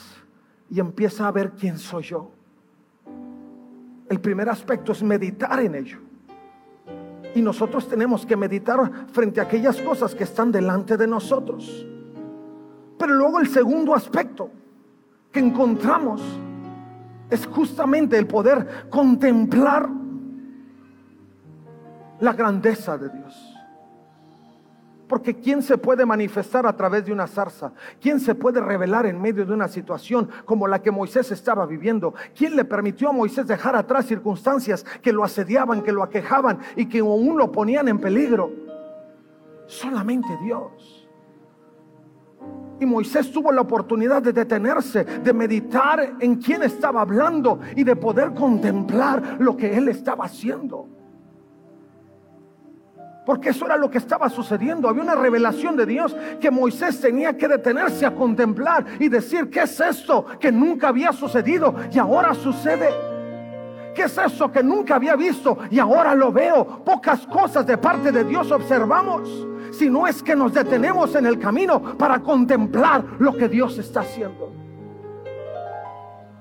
y 0.70 0.80
empieza 0.80 1.28
a 1.28 1.34
ver 1.34 1.52
quién 1.52 1.78
soy 1.78 2.04
yo. 2.04 2.32
El 4.08 4.22
primer 4.22 4.48
aspecto 4.48 4.94
es 4.94 5.04
meditar 5.04 5.60
en 5.60 5.76
ello. 5.76 6.00
Y 7.34 7.42
nosotros 7.42 7.90
tenemos 7.90 8.26
que 8.26 8.38
meditar 8.38 9.10
frente 9.12 9.42
a 9.42 9.44
aquellas 9.44 9.82
cosas 9.82 10.16
que 10.16 10.24
están 10.24 10.50
delante 10.50 10.96
de 10.96 11.08
nosotros. 11.08 11.86
Pero 12.98 13.14
luego 13.16 13.42
el 13.42 13.50
segundo 13.50 13.94
aspecto 13.94 14.50
que 15.30 15.42
encontramos 15.42 16.22
es 17.30 17.46
justamente 17.48 18.18
el 18.18 18.28
poder 18.28 18.88
contemplar 18.90 19.90
la 22.20 22.34
grandeza 22.34 22.98
de 22.98 23.10
Dios. 23.10 23.56
Porque 25.08 25.36
¿quién 25.36 25.62
se 25.62 25.78
puede 25.78 26.06
manifestar 26.06 26.66
a 26.66 26.76
través 26.76 27.06
de 27.06 27.14
una 27.14 27.28
zarza? 27.28 27.72
¿Quién 28.02 28.20
se 28.20 28.34
puede 28.34 28.60
revelar 28.60 29.06
en 29.06 29.22
medio 29.22 29.46
de 29.46 29.54
una 29.54 29.68
situación 29.68 30.30
como 30.46 30.68
la 30.68 30.82
que 30.82 30.90
Moisés 30.90 31.32
estaba 31.32 31.66
viviendo? 31.68 32.16
¿Quién 32.36 32.56
le 32.56 32.66
permitió 32.66 33.10
a 33.10 33.14
Moisés 33.14 33.46
dejar 33.46 33.76
atrás 33.76 34.06
circunstancias 34.06 34.84
que 35.04 35.14
lo 35.14 35.24
asediaban, 35.24 35.84
que 35.84 35.92
lo 35.92 36.02
aquejaban 36.02 36.60
y 36.76 36.88
que 36.88 37.00
aún 37.00 37.38
lo 37.38 37.52
ponían 37.52 37.88
en 37.88 38.00
peligro? 38.00 38.52
Solamente 39.68 40.30
Dios. 40.44 40.95
Y 42.80 42.86
Moisés 42.86 43.32
tuvo 43.32 43.52
la 43.52 43.62
oportunidad 43.62 44.22
de 44.22 44.34
detenerse, 44.34 45.04
de 45.04 45.34
meditar 45.34 46.16
en 46.20 46.36
quién 46.36 46.64
estaba 46.64 47.02
hablando 47.02 47.60
y 47.76 47.84
de 47.84 47.96
poder 47.96 48.34
contemplar 48.34 49.38
lo 49.40 49.56
que 49.56 49.78
él 49.78 49.88
estaba 49.88 50.26
haciendo. 50.26 50.90
Porque 53.26 53.50
eso 53.50 53.66
era 53.66 53.78
lo 53.78 53.90
que 53.90 53.98
estaba 53.98 54.30
sucediendo. 54.30 54.88
Había 54.88 55.02
una 55.02 55.16
revelación 55.16 55.76
de 55.76 55.86
Dios 55.86 56.16
que 56.40 56.52
Moisés 56.52 57.02
tenía 57.02 57.36
que 57.36 57.48
detenerse 57.48 58.06
a 58.06 58.14
contemplar 58.14 58.86
y 59.00 59.10
decir, 59.10 59.50
¿qué 59.50 59.62
es 59.62 59.80
esto 59.80 60.26
que 60.40 60.52
nunca 60.52 60.90
había 60.90 61.12
sucedido 61.12 61.74
y 61.92 61.98
ahora 61.98 62.36
sucede? 62.36 63.15
¿Qué 63.96 64.04
es 64.04 64.18
eso 64.18 64.52
que 64.52 64.62
nunca 64.62 64.96
había 64.96 65.16
visto 65.16 65.58
y 65.72 65.80
ahora 65.80 66.14
lo 66.14 66.30
veo? 66.32 66.84
Pocas 66.84 67.26
cosas 67.26 67.66
de 67.66 67.78
parte 67.78 68.12
de 68.12 68.26
Dios 68.26 68.52
observamos. 68.52 69.48
Si 69.72 69.90
no 69.90 70.06
es 70.06 70.22
que 70.22 70.36
nos 70.36 70.54
detenemos 70.54 71.16
en 71.16 71.26
el 71.26 71.40
camino 71.40 71.82
para 71.98 72.20
contemplar 72.20 73.04
lo 73.20 73.36
que 73.36 73.48
Dios 73.48 73.78
está 73.78 74.02
haciendo. 74.02 74.52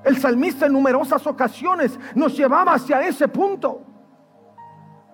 El 0.04 0.18
salmista 0.18 0.66
en 0.66 0.72
numerosas 0.72 1.24
ocasiones 1.28 1.98
nos 2.16 2.36
llevaba 2.36 2.74
hacia 2.74 3.06
ese 3.06 3.28
punto. 3.28 3.82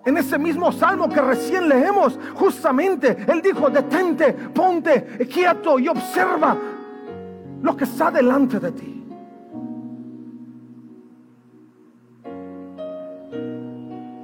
En 0.03 0.17
ese 0.17 0.39
mismo 0.39 0.71
salmo 0.71 1.07
que 1.07 1.21
recién 1.21 1.69
leemos, 1.69 2.19
justamente, 2.33 3.23
Él 3.27 3.39
dijo, 3.43 3.69
detente, 3.69 4.33
ponte 4.33 5.27
quieto 5.31 5.77
y 5.77 5.87
observa 5.87 6.57
lo 7.61 7.77
que 7.77 7.83
está 7.83 8.09
delante 8.09 8.59
de 8.59 8.71
ti. 8.71 9.00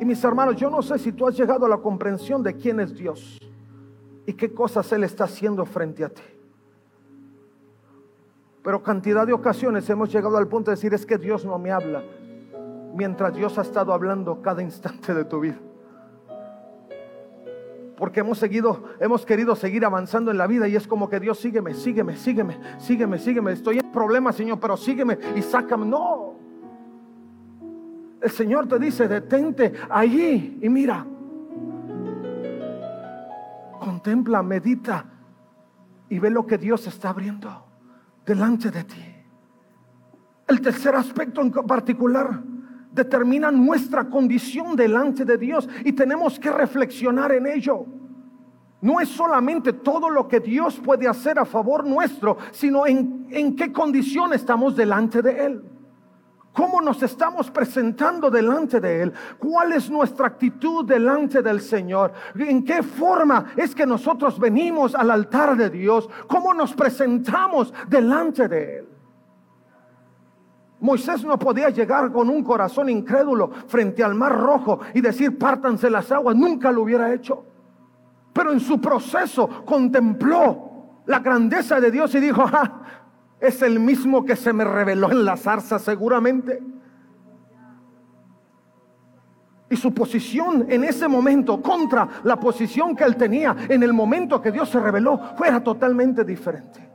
Mis 0.07 0.23
hermanos, 0.23 0.55
yo 0.55 0.69
no 0.69 0.81
sé 0.81 0.97
si 0.97 1.11
tú 1.11 1.27
has 1.27 1.37
llegado 1.37 1.65
a 1.65 1.69
la 1.69 1.77
comprensión 1.77 2.41
de 2.41 2.55
quién 2.55 2.79
es 2.79 2.95
Dios 2.95 3.37
y 4.25 4.33
qué 4.33 4.53
cosas 4.53 4.91
Él 4.91 5.03
está 5.03 5.25
haciendo 5.25 5.65
frente 5.65 6.03
a 6.03 6.09
ti. 6.09 6.23
Pero 8.63 8.81
cantidad 8.81 9.27
de 9.27 9.33
ocasiones 9.33 9.89
hemos 9.89 10.11
llegado 10.11 10.37
al 10.37 10.47
punto 10.47 10.71
de 10.71 10.75
decir 10.75 10.93
es 10.93 11.05
que 11.05 11.17
Dios 11.17 11.45
no 11.45 11.59
me 11.59 11.71
habla, 11.71 12.03
mientras 12.93 13.33
Dios 13.33 13.57
ha 13.57 13.61
estado 13.61 13.93
hablando 13.93 14.41
cada 14.41 14.63
instante 14.63 15.13
de 15.13 15.25
tu 15.25 15.39
vida 15.41 15.59
porque 17.97 18.19
hemos 18.19 18.37
seguido, 18.37 18.83
hemos 18.99 19.25
querido 19.25 19.55
seguir 19.55 19.83
avanzando 19.83 20.29
en 20.29 20.37
la 20.37 20.45
vida 20.45 20.67
y 20.67 20.75
es 20.75 20.87
como 20.87 21.09
que 21.09 21.19
Dios 21.19 21.39
sígueme, 21.39 21.73
sígueme, 21.73 22.15
sígueme, 22.15 22.57
sígueme, 22.77 23.17
sígueme. 23.17 23.51
Estoy 23.51 23.79
en 23.79 23.91
problemas, 23.91 24.35
Señor, 24.35 24.59
pero 24.59 24.77
sígueme 24.77 25.17
y 25.35 25.41
sácame. 25.41 25.85
No. 25.87 26.35
El 28.21 28.31
Señor 28.31 28.67
te 28.67 28.79
dice, 28.79 29.07
detente 29.07 29.73
allí 29.89 30.59
y 30.61 30.69
mira. 30.69 31.05
Contempla, 33.79 34.41
medita 34.41 35.05
y 36.09 36.19
ve 36.19 36.29
lo 36.29 36.45
que 36.45 36.57
Dios 36.57 36.87
está 36.87 37.09
abriendo 37.09 37.65
delante 38.25 38.71
de 38.71 38.83
ti. 38.83 39.03
El 40.47 40.61
tercer 40.61 40.95
aspecto 40.95 41.41
en 41.41 41.51
particular 41.51 42.41
determina 42.91 43.51
nuestra 43.51 44.09
condición 44.09 44.75
delante 44.75 45.23
de 45.23 45.37
Dios 45.37 45.69
y 45.85 45.93
tenemos 45.93 46.39
que 46.39 46.51
reflexionar 46.51 47.31
en 47.33 47.45
ello. 47.45 47.85
No 48.81 48.99
es 48.99 49.09
solamente 49.09 49.73
todo 49.73 50.09
lo 50.09 50.27
que 50.27 50.39
Dios 50.39 50.79
puede 50.79 51.07
hacer 51.07 51.39
a 51.39 51.45
favor 51.45 51.85
nuestro, 51.85 52.37
sino 52.51 52.85
en, 52.85 53.27
en 53.29 53.55
qué 53.55 53.71
condición 53.71 54.33
estamos 54.33 54.75
delante 54.75 55.21
de 55.21 55.45
Él. 55.45 55.76
¿Cómo 56.57 56.81
nos 56.81 57.03
estamos 57.03 57.51
presentando 57.51 58.31
delante 58.31 58.79
de 58.79 59.03
Él? 59.03 59.13
¿Cuál 59.37 59.73
es 59.73 59.91
nuestra 59.91 60.25
actitud 60.25 60.83
delante 60.83 61.43
del 61.43 61.61
Señor? 61.61 62.13
¿En 62.35 62.65
qué 62.65 62.81
forma 62.81 63.53
es 63.55 63.75
que 63.75 63.85
nosotros 63.85 64.39
venimos 64.39 64.95
al 64.95 65.11
altar 65.11 65.55
de 65.55 65.69
Dios? 65.69 66.09
¿Cómo 66.25 66.55
nos 66.55 66.73
presentamos 66.73 67.71
delante 67.87 68.47
de 68.47 68.79
Él? 68.79 68.89
Moisés 70.79 71.23
no 71.23 71.37
podía 71.37 71.69
llegar 71.69 72.11
con 72.11 72.27
un 72.27 72.43
corazón 72.43 72.89
incrédulo 72.89 73.51
frente 73.67 74.03
al 74.03 74.15
mar 74.15 74.35
rojo 74.35 74.79
y 74.95 75.01
decir, 75.01 75.37
pártanse 75.37 75.91
las 75.91 76.11
aguas. 76.11 76.35
Nunca 76.35 76.71
lo 76.71 76.81
hubiera 76.81 77.13
hecho. 77.13 77.45
Pero 78.33 78.51
en 78.51 78.59
su 78.59 78.81
proceso 78.81 79.63
contempló 79.63 81.03
la 81.05 81.19
grandeza 81.19 81.79
de 81.79 81.91
Dios 81.91 82.15
y 82.15 82.19
dijo, 82.19 82.43
es 83.39 83.61
el 83.61 83.79
mismo 83.79 84.25
que 84.25 84.35
se 84.35 84.51
me 84.53 84.63
reveló 84.63 85.11
en 85.11 85.23
la 85.25 85.37
zarza 85.37 85.79
seguramente. 85.79 86.61
Y 89.69 89.75
su 89.75 89.93
posición 89.93 90.65
en 90.69 90.83
ese 90.83 91.07
momento 91.07 91.61
contra 91.61 92.07
la 92.23 92.39
posición 92.39 92.95
que 92.95 93.03
él 93.03 93.17
tenía 93.17 93.55
en 93.67 93.83
el 93.83 93.93
momento 93.93 94.41
que 94.41 94.51
Dios 94.51 94.69
se 94.69 94.79
reveló 94.79 95.19
fuera 95.35 95.61
totalmente 95.61 96.23
diferente 96.23 96.87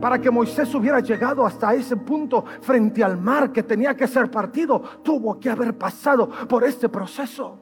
para 0.00 0.20
que 0.20 0.30
Moisés 0.30 0.72
hubiera 0.76 1.00
llegado 1.00 1.44
hasta 1.44 1.74
ese 1.74 1.96
punto 1.96 2.44
frente 2.60 3.02
al 3.02 3.18
mar 3.18 3.52
que 3.52 3.64
tenía 3.64 3.96
que 3.96 4.06
ser 4.06 4.30
partido, 4.30 4.80
tuvo 5.02 5.38
que 5.38 5.50
haber 5.50 5.76
pasado 5.76 6.28
por 6.48 6.62
este 6.62 6.88
proceso. 6.88 7.58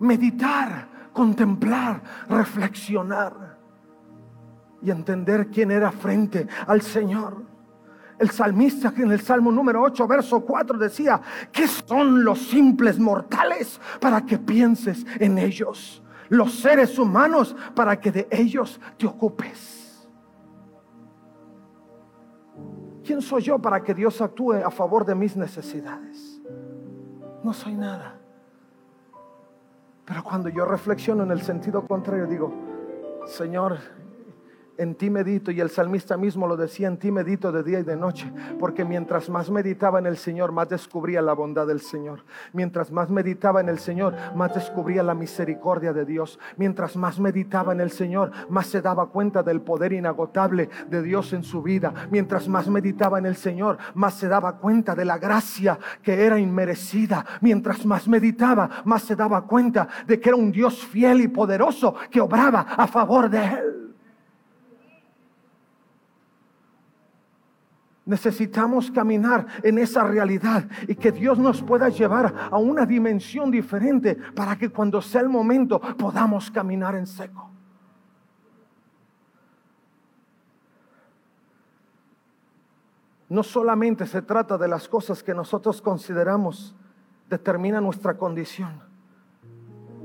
Meditar, 0.00 1.08
contemplar, 1.14 2.02
reflexionar 2.28 3.53
y 4.84 4.90
entender 4.90 5.48
quién 5.48 5.70
era 5.70 5.90
frente 5.90 6.46
al 6.66 6.82
Señor. 6.82 7.42
El 8.18 8.30
salmista 8.30 8.92
en 8.96 9.10
el 9.10 9.20
Salmo 9.20 9.50
número 9.50 9.82
8, 9.82 10.06
verso 10.06 10.40
4 10.44 10.78
decía, 10.78 11.20
¿qué 11.50 11.66
son 11.66 12.22
los 12.22 12.38
simples 12.38 12.98
mortales 12.98 13.80
para 14.00 14.24
que 14.24 14.38
pienses 14.38 15.04
en 15.18 15.38
ellos? 15.38 16.02
Los 16.28 16.54
seres 16.60 16.98
humanos 16.98 17.56
para 17.74 17.98
que 17.98 18.12
de 18.12 18.28
ellos 18.30 18.80
te 18.96 19.06
ocupes. 19.06 20.08
¿Quién 23.04 23.20
soy 23.20 23.42
yo 23.42 23.58
para 23.58 23.82
que 23.82 23.94
Dios 23.94 24.20
actúe 24.20 24.54
a 24.64 24.70
favor 24.70 25.04
de 25.04 25.14
mis 25.14 25.36
necesidades? 25.36 26.40
No 27.42 27.52
soy 27.52 27.74
nada. 27.74 28.18
Pero 30.04 30.22
cuando 30.22 30.48
yo 30.48 30.64
reflexiono 30.64 31.22
en 31.22 31.30
el 31.30 31.42
sentido 31.42 31.84
contrario, 31.86 32.26
digo, 32.26 32.52
Señor, 33.26 33.78
en 34.78 34.94
ti 34.94 35.10
medito, 35.10 35.50
y 35.50 35.60
el 35.60 35.70
salmista 35.70 36.16
mismo 36.16 36.46
lo 36.46 36.56
decía, 36.56 36.88
en 36.88 36.98
ti 36.98 37.10
medito 37.10 37.52
de 37.52 37.62
día 37.62 37.80
y 37.80 37.82
de 37.82 37.96
noche, 37.96 38.30
porque 38.58 38.84
mientras 38.84 39.28
más 39.28 39.50
meditaba 39.50 39.98
en 39.98 40.06
el 40.06 40.16
Señor, 40.16 40.52
más 40.52 40.68
descubría 40.68 41.22
la 41.22 41.32
bondad 41.32 41.66
del 41.66 41.80
Señor. 41.80 42.24
Mientras 42.52 42.90
más 42.90 43.10
meditaba 43.10 43.60
en 43.60 43.68
el 43.68 43.78
Señor, 43.78 44.14
más 44.34 44.54
descubría 44.54 45.02
la 45.02 45.14
misericordia 45.14 45.92
de 45.92 46.04
Dios. 46.04 46.38
Mientras 46.56 46.96
más 46.96 47.18
meditaba 47.18 47.72
en 47.72 47.80
el 47.80 47.90
Señor, 47.90 48.30
más 48.48 48.66
se 48.66 48.80
daba 48.80 49.06
cuenta 49.06 49.42
del 49.42 49.60
poder 49.60 49.92
inagotable 49.92 50.68
de 50.88 51.02
Dios 51.02 51.32
en 51.32 51.42
su 51.42 51.62
vida. 51.62 51.92
Mientras 52.10 52.48
más 52.48 52.68
meditaba 52.68 53.18
en 53.18 53.26
el 53.26 53.36
Señor, 53.36 53.78
más 53.94 54.14
se 54.14 54.28
daba 54.28 54.58
cuenta 54.58 54.94
de 54.94 55.04
la 55.04 55.18
gracia 55.18 55.78
que 56.02 56.24
era 56.24 56.38
inmerecida. 56.38 57.24
Mientras 57.40 57.84
más 57.86 58.08
meditaba, 58.08 58.82
más 58.84 59.02
se 59.02 59.16
daba 59.16 59.42
cuenta 59.46 59.88
de 60.06 60.20
que 60.20 60.30
era 60.30 60.36
un 60.36 60.50
Dios 60.50 60.84
fiel 60.84 61.20
y 61.20 61.28
poderoso 61.28 61.94
que 62.10 62.20
obraba 62.20 62.60
a 62.60 62.86
favor 62.86 63.30
de 63.30 63.44
él. 63.44 63.83
Necesitamos 68.06 68.90
caminar 68.90 69.46
en 69.62 69.78
esa 69.78 70.04
realidad 70.04 70.68
y 70.86 70.94
que 70.94 71.10
Dios 71.10 71.38
nos 71.38 71.62
pueda 71.62 71.88
llevar 71.88 72.34
a 72.50 72.58
una 72.58 72.84
dimensión 72.84 73.50
diferente 73.50 74.16
para 74.34 74.56
que 74.56 74.68
cuando 74.68 75.00
sea 75.00 75.22
el 75.22 75.30
momento 75.30 75.80
podamos 75.80 76.50
caminar 76.50 76.94
en 76.96 77.06
seco. 77.06 77.50
No 83.28 83.42
solamente 83.42 84.06
se 84.06 84.22
trata 84.22 84.58
de 84.58 84.68
las 84.68 84.86
cosas 84.86 85.22
que 85.22 85.34
nosotros 85.34 85.80
consideramos 85.80 86.74
determinan 87.28 87.82
nuestra 87.82 88.16
condición, 88.16 88.82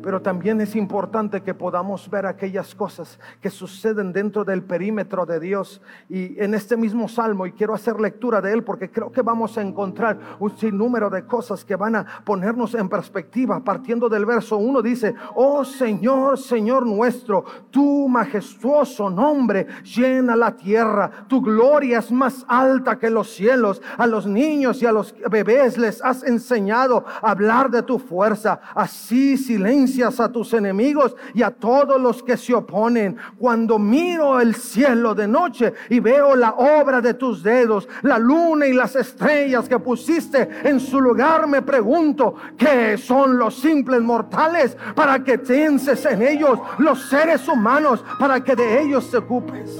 Pero 0.02 0.22
también 0.22 0.62
es 0.62 0.76
importante 0.76 1.42
que 1.42 1.54
podamos 1.54 2.10
ver 2.10 2.26
aquellas 2.26 2.74
cosas 2.74 3.20
que 3.42 3.50
suceden 3.50 4.14
dentro 4.14 4.46
del 4.46 4.64
perímetro 4.64 5.26
de 5.26 5.40
Dios. 5.40 5.82
Y 6.08 6.42
en 6.42 6.54
este 6.54 6.78
mismo 6.78 7.10
salmo, 7.10 7.46
y 7.46 7.52
quiero 7.52 7.74
hacer 7.74 8.00
lectura 8.00 8.40
de 8.40 8.54
él 8.54 8.64
porque 8.64 8.90
creo 8.90 9.12
que 9.12 9.22
vamos 9.22 9.58
a 9.58 9.62
encontrar 9.62 10.18
un 10.40 10.56
sinnúmero 10.58 11.10
de 11.10 11.26
cosas 11.26 11.66
que 11.66 11.76
van 11.76 11.98
a 11.98 12.06
ponernos 12.24 12.76
en 12.76 12.88
perspectiva. 12.88 13.60
Partiendo 13.60 14.08
del 14.08 14.26
verso 14.26 14.58
1 14.58 14.82
dice, 14.82 15.16
oh 15.36 15.66
Señor, 15.66 16.38
Señor 16.38 16.86
nuestro, 16.86 17.44
tu 17.70 18.08
majestuoso 18.08 19.10
nombre 19.10 19.68
llena 19.84 20.36
la 20.38 20.56
tierra. 20.56 21.12
Tu 21.28 21.42
gloria 21.42 22.00
es 22.00 22.10
más 22.10 22.46
alta 22.48 22.98
que 22.98 23.10
los 23.10 23.30
cielos. 23.30 23.82
A 23.98 24.08
los 24.08 24.26
niños 24.26 24.82
y 24.82 24.86
a 24.86 24.94
los 24.94 25.14
bebés 25.30 25.78
les 25.78 26.02
has 26.02 26.24
enseñado 26.24 27.04
a 27.22 27.32
hablar 27.32 27.70
de 27.70 27.84
tu 27.84 28.00
fuerza. 28.00 28.62
Así 28.74 29.36
silencio 29.36 29.89
a 30.20 30.32
tus 30.32 30.54
enemigos 30.54 31.16
y 31.34 31.42
a 31.42 31.52
todos 31.52 32.00
los 32.00 32.22
que 32.22 32.38
se 32.38 32.54
oponen. 32.54 33.18
Cuando 33.38 33.80
miro 33.80 34.40
el 34.40 34.56
cielo 34.56 35.16
de 35.16 35.28
noche 35.28 35.74
y 35.90 36.00
veo 36.00 36.36
la 36.36 36.52
obra 36.52 37.02
de 37.02 37.16
tus 37.16 37.42
dedos, 37.42 37.88
la 38.04 38.18
luna 38.20 38.68
y 38.68 38.74
las 38.74 38.96
estrellas 38.96 39.68
que 39.68 39.80
pusiste 39.80 40.48
en 40.64 40.80
su 40.80 41.02
lugar, 41.02 41.48
me 41.48 41.62
pregunto, 41.62 42.36
¿qué 42.58 42.98
son 42.98 43.38
los 43.38 43.56
simples 43.56 44.02
mortales 44.02 44.78
para 44.96 45.24
que 45.24 45.40
tenses 45.40 46.06
en 46.06 46.22
ellos 46.22 46.60
los 46.78 47.10
seres 47.10 47.48
humanos, 47.48 48.04
para 48.20 48.44
que 48.44 48.56
de 48.56 48.84
ellos 48.84 49.10
te 49.10 49.18
ocupes? 49.18 49.78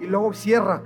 Y 0.00 0.06
luego 0.06 0.32
cierra 0.32 0.82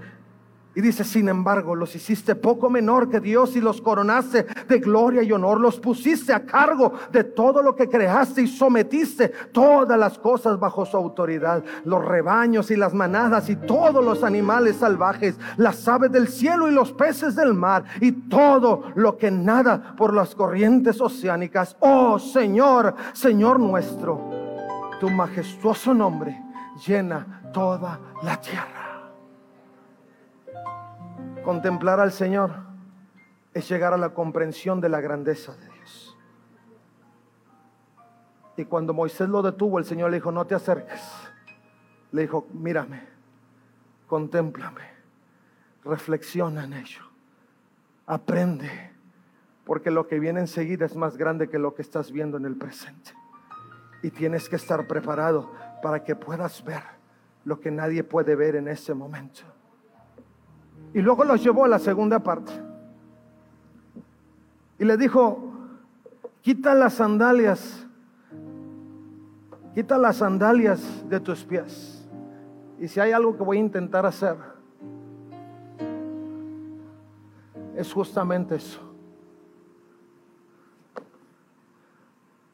y 0.72 0.80
dice, 0.80 1.02
sin 1.02 1.28
embargo, 1.28 1.74
los 1.74 1.96
hiciste 1.96 2.36
poco 2.36 2.70
menor 2.70 3.10
que 3.10 3.18
Dios 3.18 3.56
y 3.56 3.60
los 3.60 3.82
coronaste 3.82 4.46
de 4.68 4.78
gloria 4.78 5.22
y 5.22 5.32
honor. 5.32 5.58
Los 5.58 5.80
pusiste 5.80 6.32
a 6.32 6.46
cargo 6.46 6.92
de 7.10 7.24
todo 7.24 7.60
lo 7.60 7.74
que 7.74 7.88
creaste 7.88 8.42
y 8.42 8.46
sometiste 8.46 9.30
todas 9.52 9.98
las 9.98 10.16
cosas 10.16 10.60
bajo 10.60 10.86
su 10.86 10.96
autoridad. 10.96 11.64
Los 11.84 12.04
rebaños 12.04 12.70
y 12.70 12.76
las 12.76 12.94
manadas 12.94 13.50
y 13.50 13.56
todos 13.56 14.04
los 14.04 14.22
animales 14.22 14.76
salvajes, 14.76 15.36
las 15.56 15.88
aves 15.88 16.12
del 16.12 16.28
cielo 16.28 16.68
y 16.68 16.72
los 16.72 16.92
peces 16.92 17.34
del 17.34 17.52
mar 17.52 17.82
y 18.00 18.12
todo 18.12 18.84
lo 18.94 19.16
que 19.16 19.32
nada 19.32 19.96
por 19.96 20.14
las 20.14 20.36
corrientes 20.36 21.00
oceánicas. 21.00 21.76
Oh 21.80 22.20
Señor, 22.20 22.94
Señor 23.12 23.58
nuestro, 23.58 24.20
tu 25.00 25.10
majestuoso 25.10 25.92
nombre 25.92 26.40
llena 26.86 27.50
toda 27.52 27.98
la 28.22 28.40
tierra. 28.40 28.79
Contemplar 31.50 31.98
al 31.98 32.12
Señor 32.12 32.52
es 33.52 33.68
llegar 33.68 33.92
a 33.92 33.96
la 33.96 34.10
comprensión 34.10 34.80
de 34.80 34.88
la 34.88 35.00
grandeza 35.00 35.52
de 35.56 35.68
Dios. 35.68 36.16
Y 38.56 38.64
cuando 38.66 38.94
Moisés 38.94 39.28
lo 39.28 39.42
detuvo, 39.42 39.80
el 39.80 39.84
Señor 39.84 40.12
le 40.12 40.18
dijo, 40.18 40.30
no 40.30 40.46
te 40.46 40.54
acerques. 40.54 41.02
Le 42.12 42.22
dijo, 42.22 42.46
mírame, 42.52 43.02
contémplame, 44.06 44.82
reflexiona 45.82 46.66
en 46.66 46.74
ello, 46.74 47.02
aprende, 48.06 48.92
porque 49.64 49.90
lo 49.90 50.06
que 50.06 50.20
viene 50.20 50.38
enseguida 50.38 50.86
es 50.86 50.94
más 50.94 51.16
grande 51.16 51.48
que 51.48 51.58
lo 51.58 51.74
que 51.74 51.82
estás 51.82 52.12
viendo 52.12 52.36
en 52.36 52.44
el 52.44 52.54
presente. 52.54 53.12
Y 54.04 54.12
tienes 54.12 54.48
que 54.48 54.54
estar 54.54 54.86
preparado 54.86 55.50
para 55.82 56.04
que 56.04 56.14
puedas 56.14 56.62
ver 56.62 56.84
lo 57.44 57.58
que 57.58 57.72
nadie 57.72 58.04
puede 58.04 58.36
ver 58.36 58.54
en 58.54 58.68
ese 58.68 58.94
momento. 58.94 59.42
Y 60.92 61.00
luego 61.00 61.24
los 61.24 61.42
llevó 61.42 61.64
a 61.64 61.68
la 61.68 61.78
segunda 61.78 62.18
parte. 62.18 62.52
Y 64.78 64.84
le 64.84 64.96
dijo, 64.96 65.52
quita 66.42 66.74
las 66.74 66.94
sandalias, 66.94 67.86
quita 69.74 69.98
las 69.98 70.16
sandalias 70.16 71.08
de 71.08 71.20
tus 71.20 71.44
pies. 71.44 72.08
Y 72.78 72.88
si 72.88 72.98
hay 72.98 73.12
algo 73.12 73.36
que 73.36 73.42
voy 73.42 73.58
a 73.58 73.60
intentar 73.60 74.06
hacer, 74.06 74.36
es 77.76 77.92
justamente 77.92 78.56
eso. 78.56 78.80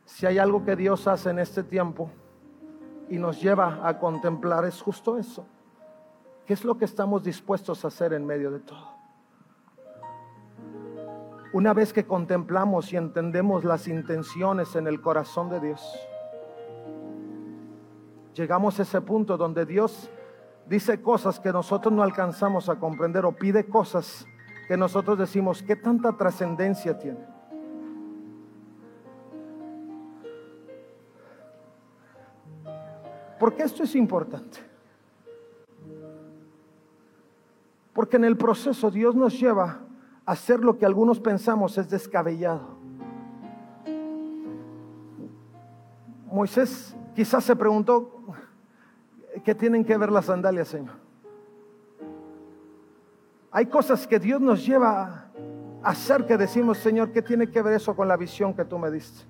Si 0.05 0.27
hay 0.27 0.38
algo 0.38 0.64
que 0.64 0.77
Dios 0.77 1.07
hace 1.07 1.31
en 1.31 1.38
este 1.38 1.62
tiempo 1.62 2.11
y 3.09 3.18
nos 3.18 3.40
lleva 3.40 3.87
a 3.87 3.99
contemplar, 3.99 4.64
es 4.64 4.81
justo 4.81 5.18
eso. 5.18 5.46
¿Qué 6.47 6.53
es 6.53 6.65
lo 6.65 6.79
que 6.79 6.85
estamos 6.85 7.25
dispuestos 7.25 7.85
a 7.85 7.89
hacer 7.89 8.13
en 8.13 8.25
medio 8.25 8.53
de 8.53 8.61
todo? 8.61 8.97
Una 11.53 11.75
vez 11.75 11.93
que 11.93 12.07
contemplamos 12.07 12.93
y 12.93 12.97
entendemos 12.97 13.65
las 13.65 13.89
intenciones 13.89 14.77
en 14.77 14.87
el 14.87 15.01
corazón 15.01 15.49
de 15.49 15.59
Dios, 15.59 16.09
llegamos 18.35 18.79
a 18.79 18.83
ese 18.83 19.01
punto 19.01 19.37
donde 19.37 19.67
Dios 19.67 20.09
dice 20.69 21.01
cosas 21.01 21.41
que 21.41 21.53
nosotros 21.53 21.93
no 21.93 22.03
alcanzamos 22.03 22.69
a 22.69 22.77
comprender 22.77 23.25
o 23.25 23.33
pide 23.33 23.67
cosas 23.67 24.27
que 24.69 24.77
nosotros 24.77 25.19
decimos, 25.19 25.63
¿qué 25.63 25.75
tanta 25.75 26.17
trascendencia 26.17 26.97
tiene? 26.97 27.27
Porque 33.41 33.65
esto 33.65 33.83
es 33.83 33.95
importante. 33.97 34.65
Porque 37.97 38.19
en 38.19 38.27
el 38.27 38.37
proceso 38.37 38.91
Dios 38.91 39.15
nos 39.15 39.41
lleva 39.41 39.81
a 40.27 40.33
hacer 40.33 40.61
lo 40.61 40.77
que 40.77 40.85
algunos 40.85 41.19
pensamos 41.19 41.79
es 41.79 41.89
descabellado. 41.89 42.77
Moisés 46.31 46.95
quizás 47.15 47.43
se 47.43 47.57
preguntó, 47.57 48.23
¿qué 49.43 49.55
tienen 49.55 49.83
que 49.83 49.97
ver 49.97 50.13
las 50.13 50.27
sandalias, 50.27 50.69
Señor? 50.69 50.93
Hay 53.51 53.65
cosas 53.65 54.07
que 54.07 54.19
Dios 54.19 54.43
nos 54.43 54.67
lleva 54.67 55.31
a 55.83 55.89
hacer 55.89 56.27
que 56.27 56.37
decimos, 56.37 56.77
Señor, 56.77 57.13
¿qué 57.13 57.23
tiene 57.23 57.51
que 57.51 57.63
ver 57.63 57.73
eso 57.73 57.97
con 57.97 58.09
la 58.09 58.19
visión 58.19 58.53
que 58.53 58.67
tú 58.67 58.79
me 58.79 58.91
diste? 58.91 59.25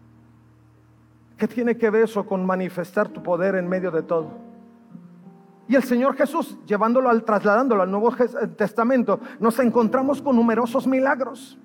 ¿Qué 1.38 1.46
tiene 1.46 1.76
que 1.76 1.88
ver 1.88 2.02
eso 2.02 2.26
con 2.26 2.44
manifestar 2.44 3.06
tu 3.10 3.22
poder 3.22 3.54
en 3.54 3.68
medio 3.68 3.92
de 3.92 4.02
todo? 4.02 4.45
Y 5.68 5.74
el 5.74 5.82
Señor 5.82 6.14
Jesús, 6.16 6.56
llevándolo 6.66 7.10
al, 7.10 7.24
trasladándolo 7.24 7.82
al 7.82 7.90
Nuevo 7.90 8.14
eh, 8.16 8.46
Testamento, 8.56 9.18
nos 9.40 9.58
encontramos 9.58 10.22
con 10.22 10.36
numerosos 10.36 10.86
milagros. 10.86 11.58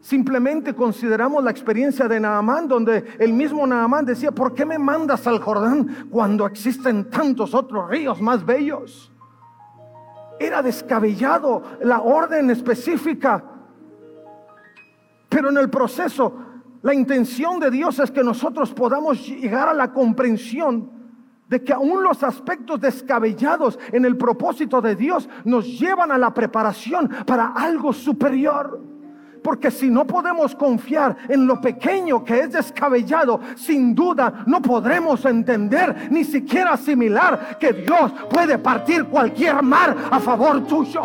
Simplemente 0.00 0.74
consideramos 0.74 1.44
la 1.44 1.50
experiencia 1.50 2.08
de 2.08 2.18
Naamán, 2.18 2.66
donde 2.66 3.04
el 3.18 3.32
mismo 3.32 3.66
Naamán 3.66 4.04
decía, 4.04 4.32
¿por 4.32 4.54
qué 4.54 4.64
me 4.64 4.78
mandas 4.78 5.26
al 5.26 5.38
Jordán 5.38 6.08
cuando 6.10 6.46
existen 6.46 7.10
tantos 7.10 7.54
otros 7.54 7.88
ríos 7.88 8.20
más 8.20 8.44
bellos? 8.44 9.12
Era 10.40 10.62
descabellado 10.62 11.62
la 11.82 12.00
orden 12.00 12.50
específica, 12.50 13.44
pero 15.28 15.50
en 15.50 15.58
el 15.58 15.68
proceso, 15.68 16.32
la 16.80 16.94
intención 16.94 17.60
de 17.60 17.70
Dios 17.70 17.98
es 17.98 18.10
que 18.10 18.24
nosotros 18.24 18.72
podamos 18.72 19.26
llegar 19.26 19.68
a 19.68 19.74
la 19.74 19.92
comprensión 19.92 20.97
de 21.48 21.64
que 21.64 21.72
aún 21.72 22.02
los 22.02 22.22
aspectos 22.22 22.80
descabellados 22.80 23.78
en 23.90 24.04
el 24.04 24.16
propósito 24.16 24.80
de 24.80 24.94
Dios 24.94 25.28
nos 25.44 25.66
llevan 25.66 26.12
a 26.12 26.18
la 26.18 26.32
preparación 26.32 27.08
para 27.26 27.48
algo 27.48 27.92
superior. 27.92 28.80
Porque 29.42 29.70
si 29.70 29.88
no 29.88 30.06
podemos 30.06 30.54
confiar 30.54 31.16
en 31.28 31.46
lo 31.46 31.60
pequeño 31.60 32.22
que 32.22 32.40
es 32.40 32.52
descabellado, 32.52 33.40
sin 33.56 33.94
duda 33.94 34.44
no 34.46 34.60
podremos 34.60 35.24
entender 35.24 36.08
ni 36.10 36.24
siquiera 36.24 36.72
asimilar 36.72 37.56
que 37.58 37.72
Dios 37.72 38.12
puede 38.28 38.58
partir 38.58 39.04
cualquier 39.04 39.62
mar 39.62 39.96
a 40.10 40.20
favor 40.20 40.66
tuyo. 40.66 41.02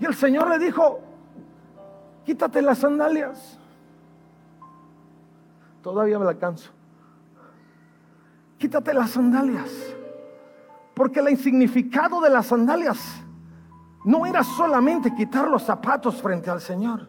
Y 0.00 0.04
el 0.04 0.14
Señor 0.14 0.48
le 0.48 0.58
dijo, 0.58 1.00
quítate 2.24 2.60
las 2.60 2.78
sandalias. 2.78 3.61
Todavía 5.82 6.18
me 6.18 6.24
la 6.24 6.30
alcanzo. 6.30 6.70
Quítate 8.58 8.94
las 8.94 9.10
sandalias. 9.10 9.70
Porque 10.94 11.20
el 11.20 11.30
insignificado 11.30 12.20
de 12.20 12.30
las 12.30 12.46
sandalias 12.46 13.22
no 14.04 14.26
era 14.26 14.44
solamente 14.44 15.14
quitar 15.14 15.48
los 15.48 15.62
zapatos 15.62 16.20
frente 16.20 16.50
al 16.50 16.60
Señor. 16.60 17.08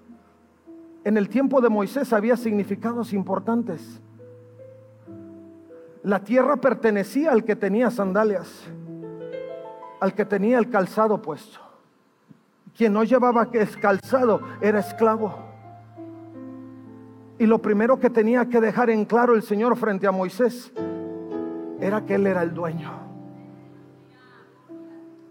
En 1.04 1.18
el 1.18 1.28
tiempo 1.30 1.60
de 1.60 1.70
Moisés 1.70 2.14
había 2.14 2.38
significados 2.38 3.14
importantes. 3.14 4.02
La 6.02 6.24
tierra 6.24 6.58
pertenecía 6.58 7.32
al 7.32 7.44
que 7.44 7.56
tenía 7.56 7.92
sandalias, 7.92 8.50
al 10.00 10.14
que 10.14 10.26
tenía 10.26 10.58
el 10.58 10.70
calzado 10.70 11.22
puesto. 11.22 11.60
Quien 12.76 12.94
no 12.94 13.04
llevaba 13.04 13.50
calzado 13.80 14.42
era 14.62 14.80
esclavo. 14.80 15.53
Y 17.44 17.46
lo 17.46 17.62
primero 17.62 18.00
que 18.00 18.10
tenía 18.10 18.48
que 18.48 18.62
dejar 18.62 18.90
en 18.90 19.04
claro 19.04 19.36
el 19.36 19.44
Señor 19.44 19.76
frente 19.76 20.08
a 20.08 20.14
Moisés 20.14 20.72
era 21.78 22.06
que 22.06 22.16
Él 22.16 22.26
era 22.26 22.42
el 22.42 22.54
dueño. 22.54 22.90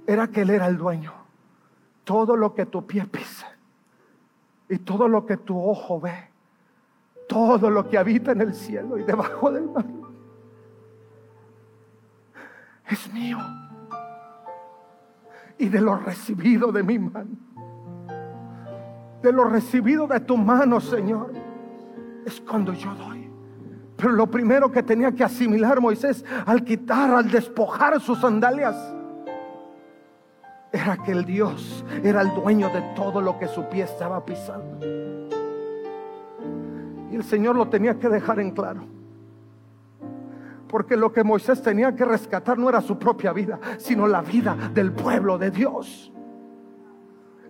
Era 0.06 0.28
que 0.28 0.42
Él 0.42 0.50
era 0.50 0.66
el 0.66 0.76
dueño. 0.76 1.10
Todo 2.04 2.36
lo 2.36 2.52
que 2.52 2.66
tu 2.66 2.86
pie 2.86 3.06
pisa 3.06 3.56
y 4.68 4.76
todo 4.76 5.08
lo 5.08 5.24
que 5.24 5.38
tu 5.38 5.58
ojo 5.58 6.02
ve, 6.02 6.28
todo 7.26 7.70
lo 7.70 7.88
que 7.88 7.96
habita 7.96 8.32
en 8.32 8.42
el 8.42 8.54
cielo 8.54 8.98
y 8.98 9.04
debajo 9.04 9.50
del 9.50 9.70
mar, 9.70 9.86
es 12.90 13.10
mío. 13.10 13.38
Y 15.56 15.70
de 15.70 15.80
lo 15.80 15.96
recibido 15.96 16.72
de 16.72 16.82
mi 16.82 16.98
mano, 16.98 17.38
de 19.22 19.32
lo 19.32 19.44
recibido 19.44 20.06
de 20.06 20.20
tu 20.20 20.36
mano, 20.36 20.78
Señor, 20.78 21.51
es 22.26 22.40
cuando 22.40 22.72
yo 22.72 22.94
doy. 22.94 23.30
Pero 23.96 24.12
lo 24.12 24.26
primero 24.26 24.70
que 24.70 24.82
tenía 24.82 25.12
que 25.12 25.22
asimilar 25.22 25.80
Moisés 25.80 26.24
al 26.46 26.64
quitar, 26.64 27.10
al 27.10 27.30
despojar 27.30 28.00
sus 28.00 28.20
sandalias, 28.20 28.76
era 30.72 30.96
que 30.96 31.12
el 31.12 31.24
Dios 31.24 31.84
era 32.02 32.22
el 32.22 32.34
dueño 32.34 32.68
de 32.70 32.80
todo 32.96 33.20
lo 33.20 33.38
que 33.38 33.46
su 33.46 33.68
pie 33.68 33.84
estaba 33.84 34.24
pisando. 34.24 34.86
Y 37.10 37.16
el 37.16 37.24
Señor 37.24 37.56
lo 37.56 37.68
tenía 37.68 37.98
que 37.98 38.08
dejar 38.08 38.40
en 38.40 38.52
claro. 38.52 38.84
Porque 40.66 40.96
lo 40.96 41.12
que 41.12 41.22
Moisés 41.22 41.60
tenía 41.60 41.94
que 41.94 42.06
rescatar 42.06 42.58
no 42.58 42.70
era 42.70 42.80
su 42.80 42.98
propia 42.98 43.32
vida, 43.32 43.60
sino 43.76 44.06
la 44.06 44.22
vida 44.22 44.56
del 44.72 44.92
pueblo 44.92 45.36
de 45.36 45.50
Dios. 45.50 46.11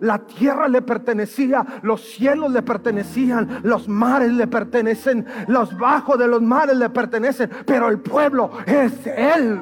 La 0.02 0.18
tierra 0.18 0.66
le 0.66 0.82
pertenecía, 0.82 1.64
los 1.82 2.00
cielos 2.00 2.50
le 2.50 2.62
pertenecían, 2.62 3.60
los 3.62 3.86
mares 3.86 4.32
le 4.32 4.48
pertenecen, 4.48 5.24
los 5.46 5.78
bajos 5.78 6.18
de 6.18 6.26
los 6.26 6.42
mares 6.42 6.76
le 6.76 6.90
pertenecen, 6.90 7.48
pero 7.64 7.88
el 7.88 8.00
pueblo 8.00 8.50
es 8.66 9.06
Él. 9.06 9.60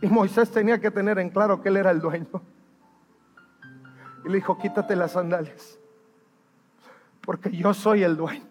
Y 0.00 0.06
Moisés 0.06 0.50
tenía 0.50 0.80
que 0.80 0.90
tener 0.90 1.18
en 1.18 1.28
claro 1.28 1.60
que 1.60 1.68
él 1.68 1.76
era 1.76 1.90
el 1.90 2.00
dueño. 2.00 2.42
Y 4.24 4.28
le 4.30 4.36
dijo, 4.36 4.56
quítate 4.56 4.96
las 4.96 5.12
sandalias, 5.12 5.78
porque 7.20 7.50
yo 7.50 7.74
soy 7.74 8.02
el 8.02 8.16
dueño. 8.16 8.49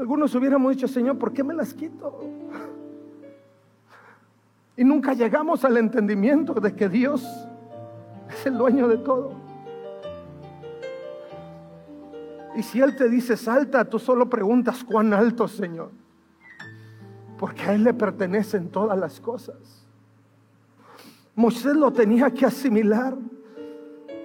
Algunos 0.00 0.34
hubiéramos 0.34 0.74
dicho, 0.74 0.88
Señor, 0.88 1.18
¿por 1.18 1.30
qué 1.30 1.44
me 1.44 1.52
las 1.52 1.74
quito? 1.74 2.24
Y 4.74 4.82
nunca 4.82 5.12
llegamos 5.12 5.62
al 5.62 5.76
entendimiento 5.76 6.54
de 6.54 6.74
que 6.74 6.88
Dios 6.88 7.22
es 8.30 8.46
el 8.46 8.56
dueño 8.56 8.88
de 8.88 8.96
todo. 8.96 9.34
Y 12.56 12.62
si 12.62 12.80
Él 12.80 12.96
te 12.96 13.10
dice 13.10 13.36
salta, 13.36 13.84
tú 13.84 13.98
solo 13.98 14.30
preguntas 14.30 14.82
cuán 14.82 15.12
alto, 15.12 15.46
Señor. 15.46 15.90
Porque 17.38 17.60
a 17.64 17.74
Él 17.74 17.84
le 17.84 17.92
pertenecen 17.92 18.70
todas 18.70 18.98
las 18.98 19.20
cosas. 19.20 19.84
Moisés 21.34 21.76
lo 21.76 21.92
tenía 21.92 22.30
que 22.30 22.46
asimilar. 22.46 23.18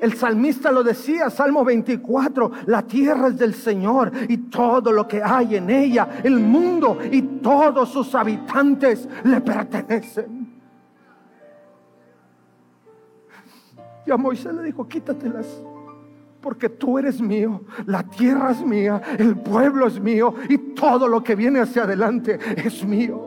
El 0.02 0.14
salmista 0.14 0.72
lo 0.72 0.84
decía, 0.84 1.30
Salmo 1.30 1.64
24, 1.64 2.52
la 2.68 2.82
tierra 2.82 3.30
es 3.30 3.38
del 3.38 3.54
Señor 3.54 4.12
y 4.28 4.38
todo 4.38 4.92
lo 4.92 5.08
que 5.08 5.22
hay 5.24 5.56
en 5.56 5.70
ella, 5.70 6.22
el 6.24 6.40
mundo 6.40 6.98
y 7.12 7.22
todos 7.22 7.90
sus 7.90 8.14
habitantes 8.14 9.08
le 9.24 9.42
pertenecen. 9.42 10.54
Y 14.06 14.12
a 14.12 14.18
Moisés 14.18 14.54
le 14.54 14.64
dijo, 14.64 14.88
quítatelas 14.88 15.62
porque 16.46 16.70
tú 16.70 17.00
eres 17.00 17.20
mío, 17.20 17.64
la 17.88 18.04
tierra 18.04 18.52
es 18.52 18.64
mía, 18.64 19.02
el 19.18 19.36
pueblo 19.36 19.88
es 19.88 20.00
mío 20.00 20.36
y 20.48 20.60
todo 20.76 21.08
lo 21.08 21.24
que 21.24 21.34
viene 21.34 21.60
hacia 21.60 21.86
adelante 21.86 22.38
es 22.56 22.86
mío. 22.86 23.25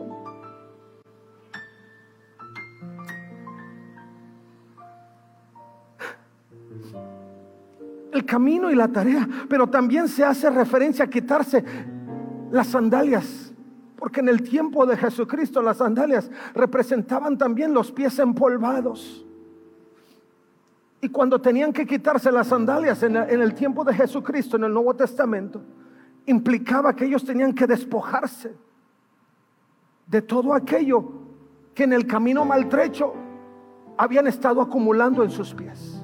El 8.11 8.25
camino 8.25 8.71
y 8.71 8.75
la 8.75 8.87
tarea, 8.87 9.27
pero 9.47 9.67
también 9.67 10.07
se 10.07 10.23
hace 10.23 10.49
referencia 10.49 11.05
a 11.05 11.09
quitarse 11.09 11.63
las 12.51 12.67
sandalias, 12.67 13.53
porque 13.97 14.19
en 14.19 14.29
el 14.29 14.41
tiempo 14.41 14.85
de 14.85 14.97
Jesucristo 14.97 15.61
las 15.61 15.77
sandalias 15.77 16.31
representaban 16.53 17.37
también 17.37 17.73
los 17.73 17.91
pies 17.91 18.17
empolvados. 18.19 19.25
Y 21.01 21.09
cuando 21.09 21.39
tenían 21.39 21.71
que 21.71 21.85
quitarse 21.85 22.31
las 22.31 22.47
sandalias 22.47 23.03
en, 23.03 23.15
el 23.15 23.53
tiempo 23.53 23.83
de 23.83 23.93
Jesucristo, 23.93 24.57
en 24.57 24.65
el 24.65 24.73
Nuevo 24.73 24.93
Testamento, 24.93 25.61
implicaba 26.25 26.93
que 26.93 27.05
ellos 27.05 27.23
tenían 27.23 27.53
que 27.53 27.65
despojarse 27.65 28.53
de 30.05 30.21
todo 30.21 30.53
aquello 30.53 31.03
que 31.73 31.83
en 31.85 31.93
el 31.93 32.05
camino 32.05 32.43
maltrecho 32.43 33.13
habían 33.97 34.27
estado 34.27 34.61
acumulando 34.61 35.23
en 35.23 35.29
sus 35.29 35.53
pies. 35.53 35.98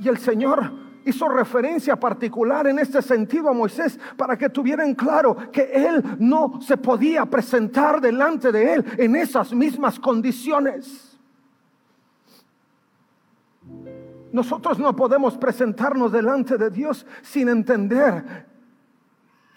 Y 0.00 0.08
el 0.08 0.18
Señor 0.18 0.72
hizo 1.04 1.28
referencia 1.28 1.96
particular 1.96 2.66
en 2.66 2.78
este 2.78 3.02
sentido 3.02 3.48
a 3.48 3.52
Moisés 3.52 3.98
para 4.16 4.36
que 4.36 4.48
tuvieran 4.48 4.94
claro 4.94 5.36
que 5.52 5.70
él 5.72 6.02
no 6.18 6.60
se 6.60 6.76
podía 6.76 7.26
presentar 7.26 8.00
delante 8.00 8.50
de 8.50 8.74
él 8.74 8.84
en 8.98 9.16
esas 9.16 9.52
mismas 9.52 9.98
condiciones. 10.00 11.18
Nosotros 14.32 14.78
no 14.78 14.94
podemos 14.94 15.36
presentarnos 15.36 16.12
delante 16.12 16.56
de 16.56 16.70
Dios 16.70 17.04
sin 17.22 17.48
entender 17.48 18.49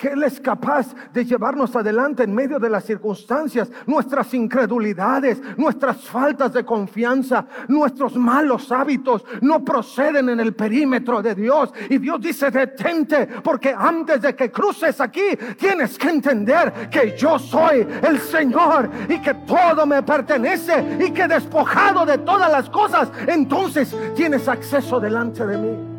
que 0.04 0.10
Él 0.10 0.24
es 0.24 0.42
capaz 0.42 0.94
de 1.14 1.24
llevarnos 1.24 1.74
adelante 1.78 2.24
en 2.24 2.36
medio 2.36 2.60
de 2.60 2.70
las 2.70 2.84
circunstancias, 2.84 3.72
nuestras 3.86 4.34
incredulidades, 4.34 5.42
nuestras 5.56 6.04
faltas 6.10 6.52
de 6.52 6.66
confianza, 6.66 7.46
nuestros 7.70 8.18
malos 8.18 8.70
hábitos 8.70 9.24
no 9.40 9.64
proceden 9.64 10.28
en 10.28 10.42
el 10.42 10.54
perímetro 10.56 11.22
de 11.22 11.34
Dios. 11.34 11.72
Y 11.90 12.00
Dios 12.00 12.20
dice, 12.20 12.52
detente, 12.52 13.28
porque 13.42 13.74
antes 13.74 14.22
de 14.22 14.36
que 14.36 14.52
cruces 14.52 15.00
aquí, 15.00 15.38
tienes 15.58 15.98
que 15.98 16.10
entender 16.10 16.90
que 16.90 17.16
yo 17.18 17.40
soy 17.40 17.88
el 18.02 18.20
Señor 18.20 18.90
y 19.08 19.22
que 19.22 19.34
todo 19.48 19.86
me 19.86 20.04
pertenece 20.04 20.98
y 21.00 21.12
que 21.12 21.30
despojado 21.30 22.06
de 22.06 22.18
todas 22.18 22.52
las 22.52 22.70
cosas, 22.70 23.10
entonces 23.26 23.96
tienes 24.18 24.50
acceso 24.50 25.00
delante 25.00 25.48
de 25.48 25.58
mí. 25.58 25.93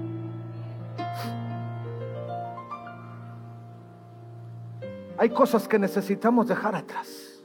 Hay 5.16 5.30
cosas 5.30 5.68
que 5.68 5.78
necesitamos 5.78 6.48
dejar 6.48 6.74
atrás. 6.74 7.42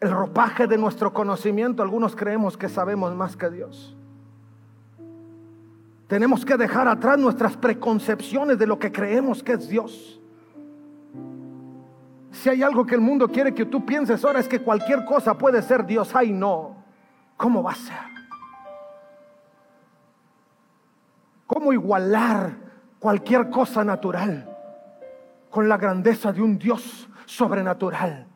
El 0.00 0.10
ropaje 0.10 0.66
de 0.66 0.78
nuestro 0.78 1.12
conocimiento, 1.12 1.82
algunos 1.82 2.16
creemos 2.16 2.56
que 2.56 2.68
sabemos 2.68 3.14
más 3.14 3.36
que 3.36 3.50
Dios. 3.50 3.96
Tenemos 6.08 6.44
que 6.44 6.56
dejar 6.56 6.88
atrás 6.88 7.18
nuestras 7.18 7.56
preconcepciones 7.56 8.58
de 8.58 8.66
lo 8.66 8.78
que 8.78 8.90
creemos 8.90 9.42
que 9.42 9.52
es 9.52 9.68
Dios. 9.68 10.20
Si 12.32 12.48
hay 12.48 12.62
algo 12.62 12.84
que 12.84 12.94
el 12.94 13.00
mundo 13.00 13.28
quiere 13.28 13.54
que 13.54 13.64
tú 13.64 13.86
pienses 13.86 14.24
ahora 14.24 14.40
es 14.40 14.48
que 14.48 14.60
cualquier 14.60 15.04
cosa 15.04 15.38
puede 15.38 15.62
ser 15.62 15.86
Dios. 15.86 16.14
Ay, 16.14 16.32
no. 16.32 16.76
¿Cómo 17.36 17.62
va 17.62 17.72
a 17.72 17.76
ser? 17.76 17.96
¿Cómo 21.46 21.72
igualar 21.72 22.56
cualquier 22.98 23.50
cosa 23.50 23.84
natural? 23.84 24.51
Con 25.52 25.68
la 25.68 25.76
grandeza 25.76 26.32
de 26.32 26.40
un 26.40 26.58
Dios 26.58 27.06
sobrenatural. 27.26 28.26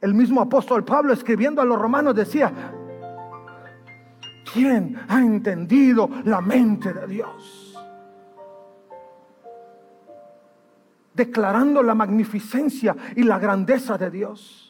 El 0.00 0.14
mismo 0.14 0.40
apóstol 0.40 0.84
Pablo 0.84 1.12
escribiendo 1.12 1.60
a 1.60 1.64
los 1.64 1.76
romanos 1.76 2.14
decía, 2.14 2.52
¿quién 4.52 4.96
ha 5.08 5.18
entendido 5.18 6.08
la 6.24 6.40
mente 6.40 6.92
de 6.92 7.08
Dios? 7.08 7.76
Declarando 11.12 11.82
la 11.82 11.96
magnificencia 11.96 12.94
y 13.16 13.24
la 13.24 13.40
grandeza 13.40 13.98
de 13.98 14.10
Dios. 14.12 14.67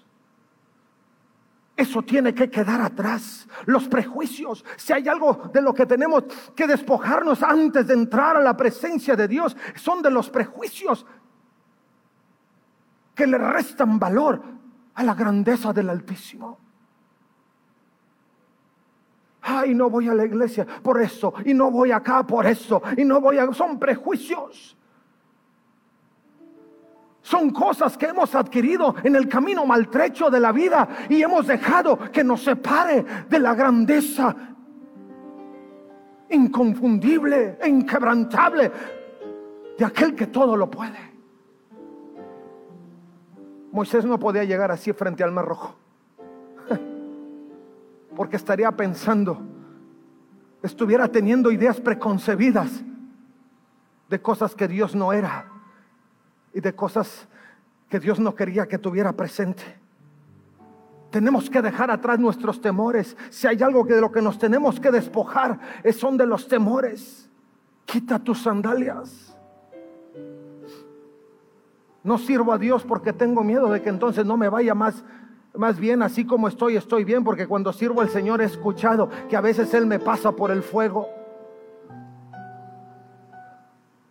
Eso 1.78 2.02
tiene 2.02 2.34
que 2.34 2.50
quedar 2.50 2.80
atrás. 2.80 3.46
Los 3.66 3.86
prejuicios. 3.86 4.64
Si 4.76 4.92
hay 4.92 5.06
algo 5.06 5.48
de 5.52 5.62
lo 5.62 5.72
que 5.72 5.86
tenemos 5.86 6.24
que 6.56 6.66
despojarnos 6.66 7.40
antes 7.40 7.86
de 7.86 7.94
entrar 7.94 8.36
a 8.36 8.40
la 8.40 8.56
presencia 8.56 9.14
de 9.14 9.28
Dios, 9.28 9.56
son 9.76 10.02
de 10.02 10.10
los 10.10 10.28
prejuicios 10.28 11.06
que 13.14 13.28
le 13.28 13.38
restan 13.38 13.96
valor 13.96 14.42
a 14.94 15.04
la 15.04 15.14
grandeza 15.14 15.72
del 15.72 15.90
Altísimo. 15.90 16.58
Ay, 19.42 19.72
no 19.72 19.88
voy 19.88 20.08
a 20.08 20.14
la 20.14 20.24
iglesia 20.24 20.66
por 20.82 21.00
eso, 21.00 21.32
y 21.44 21.54
no 21.54 21.70
voy 21.70 21.92
acá 21.92 22.26
por 22.26 22.44
eso, 22.44 22.82
y 22.96 23.04
no 23.04 23.20
voy 23.20 23.38
a... 23.38 23.52
Son 23.52 23.78
prejuicios. 23.78 24.76
Son 27.28 27.50
cosas 27.50 27.98
que 27.98 28.06
hemos 28.06 28.34
adquirido 28.34 28.94
en 29.04 29.14
el 29.14 29.28
camino 29.28 29.66
maltrecho 29.66 30.30
de 30.30 30.40
la 30.40 30.50
vida 30.50 30.88
y 31.10 31.20
hemos 31.20 31.46
dejado 31.46 31.98
que 32.10 32.24
nos 32.24 32.42
separe 32.42 33.04
de 33.28 33.38
la 33.38 33.54
grandeza 33.54 34.34
inconfundible 36.30 37.58
e 37.60 37.68
inquebrantable 37.68 38.72
de 39.76 39.84
aquel 39.84 40.14
que 40.14 40.28
todo 40.28 40.56
lo 40.56 40.70
puede. 40.70 40.98
Moisés 43.72 44.06
no 44.06 44.18
podía 44.18 44.44
llegar 44.44 44.70
así 44.70 44.94
frente 44.94 45.22
al 45.22 45.32
mar 45.32 45.44
rojo. 45.44 45.76
Porque 48.16 48.36
estaría 48.36 48.72
pensando, 48.72 49.42
estuviera 50.62 51.08
teniendo 51.08 51.50
ideas 51.50 51.78
preconcebidas 51.78 52.82
de 54.08 54.22
cosas 54.22 54.54
que 54.54 54.66
Dios 54.66 54.94
no 54.94 55.12
era 55.12 55.57
y 56.52 56.60
de 56.60 56.74
cosas 56.74 57.28
que 57.88 58.00
Dios 58.00 58.18
no 58.18 58.34
quería 58.34 58.66
que 58.66 58.78
tuviera 58.78 59.12
presente. 59.12 59.62
Tenemos 61.10 61.48
que 61.48 61.62
dejar 61.62 61.90
atrás 61.90 62.18
nuestros 62.18 62.60
temores. 62.60 63.16
Si 63.30 63.46
hay 63.46 63.62
algo 63.62 63.86
que 63.86 63.94
de 63.94 64.00
lo 64.00 64.12
que 64.12 64.20
nos 64.20 64.38
tenemos 64.38 64.78
que 64.78 64.90
despojar, 64.90 65.58
es 65.82 65.96
son 65.96 66.16
de 66.16 66.26
los 66.26 66.48
temores. 66.48 67.30
Quita 67.86 68.18
tus 68.18 68.42
sandalias. 68.42 69.34
No 72.04 72.18
sirvo 72.18 72.52
a 72.52 72.58
Dios 72.58 72.84
porque 72.84 73.12
tengo 73.12 73.42
miedo 73.42 73.70
de 73.70 73.82
que 73.82 73.88
entonces 73.88 74.26
no 74.26 74.36
me 74.36 74.48
vaya 74.48 74.74
más 74.74 75.02
más 75.58 75.78
bien 75.78 76.02
así 76.02 76.24
como 76.24 76.46
estoy, 76.46 76.76
estoy 76.76 77.02
bien, 77.02 77.24
porque 77.24 77.48
cuando 77.48 77.72
sirvo 77.72 78.00
al 78.00 78.10
Señor 78.10 78.40
he 78.40 78.44
escuchado 78.44 79.08
que 79.28 79.36
a 79.36 79.40
veces 79.40 79.74
Él 79.74 79.86
me 79.86 79.98
pasa 79.98 80.30
por 80.30 80.52
el 80.52 80.62
fuego. 80.62 81.08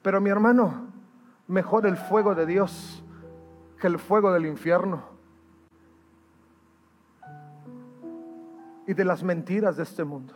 Pero 0.01 0.19
mi 0.19 0.29
hermano, 0.29 0.86
mejor 1.47 1.85
el 1.85 1.97
fuego 1.97 2.35
de 2.35 2.45
Dios 2.45 3.03
que 3.79 3.87
el 3.87 3.99
fuego 3.99 4.31
del 4.31 4.45
infierno 4.45 5.03
y 8.87 8.93
de 8.93 9.05
las 9.05 9.23
mentiras 9.23 9.77
de 9.77 9.83
este 9.83 10.03
mundo. 10.03 10.33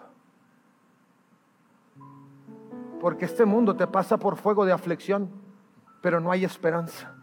Porque 2.99 3.25
este 3.25 3.45
mundo 3.45 3.75
te 3.75 3.87
pasa 3.87 4.17
por 4.17 4.35
fuego 4.35 4.65
de 4.65 4.73
aflicción, 4.73 5.29
pero 6.01 6.19
no 6.19 6.31
hay 6.31 6.45
esperanza. 6.45 7.13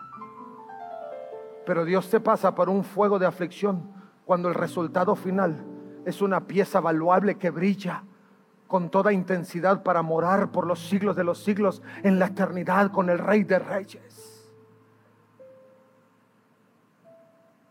Pero 1.64 1.85
Dios 1.85 2.11
te 2.11 2.18
pasa 2.18 2.55
por 2.55 2.68
un 2.68 2.83
fuego 2.83 3.18
de 3.18 3.27
aflicción 3.27 3.92
cuando 4.24 4.48
el 4.48 4.55
resultado 4.55 5.14
final 5.14 5.64
es 6.05 6.20
una 6.22 6.40
pieza 6.40 6.81
valuable 6.81 7.37
que 7.37 7.51
brilla 7.51 8.03
con 8.68 8.90
toda 8.90 9.12
intensidad 9.12 9.83
para 9.83 10.02
morar 10.02 10.52
por 10.52 10.66
los 10.66 10.88
siglos 10.88 11.16
de 11.16 11.24
los 11.24 11.42
siglos 11.42 11.83
en 12.04 12.18
la 12.18 12.26
eternidad 12.26 12.92
con 12.92 13.11
el 13.11 13.18
Rey 13.18 13.42
de 13.42 13.59
Reyes. 13.59 14.48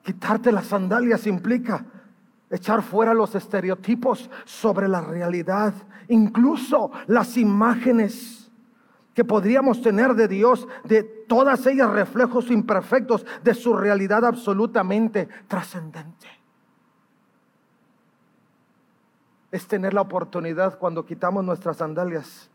Quitarte 0.03 0.51
las 0.51 0.65
sandalias 0.67 1.27
implica 1.27 1.86
echar 2.49 2.81
fuera 2.81 3.13
los 3.13 3.36
estereotipos 3.36 4.29
sobre 4.45 4.88
la 4.88 5.01
realidad, 5.01 5.73
incluso 6.07 6.91
las 7.07 7.38
imágenes 7.38 8.49
que 9.13 9.25
podríamos 9.25 9.81
tener 9.81 10.13
de 10.13 10.27
Dios, 10.27 10.67
de 10.83 11.03
todas 11.03 11.65
ellas 11.65 11.89
reflejos 11.89 12.49
imperfectos 12.51 13.25
de 13.43 13.53
su 13.53 13.73
realidad 13.73 14.23
absolutamente 14.25 15.27
trascendente. 15.47 16.37
Es 19.51 19.67
tener 19.67 19.93
la 19.93 20.01
oportunidad 20.01 20.77
cuando 20.77 21.05
quitamos 21.05 21.43
nuestras 21.43 21.77
sandalias 21.77 22.49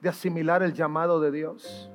de 0.00 0.08
asimilar 0.08 0.62
el 0.62 0.72
llamado 0.72 1.20
de 1.20 1.30
Dios 1.30 1.90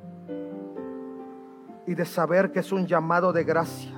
y 1.85 1.95
de 1.95 2.05
saber 2.05 2.51
que 2.51 2.59
es 2.59 2.71
un 2.71 2.85
llamado 2.85 3.33
de 3.33 3.43
gracia 3.43 3.93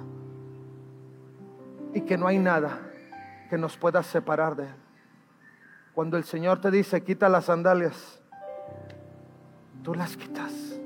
y 1.94 2.02
que 2.02 2.18
no 2.18 2.28
hay 2.28 2.38
nada 2.38 2.80
que 3.50 3.58
nos 3.58 3.78
pueda 3.78 4.02
separar 4.04 4.56
de 4.56 4.64
Él. 4.64 4.76
Cuando 5.94 6.18
el 6.18 6.24
Señor 6.24 6.62
te 6.62 6.72
dice, 6.72 7.04
quita 7.04 7.28
las 7.28 7.46
sandalias, 7.46 8.22
tú 9.84 9.94
las 9.94 10.16
quitas. 10.16 10.80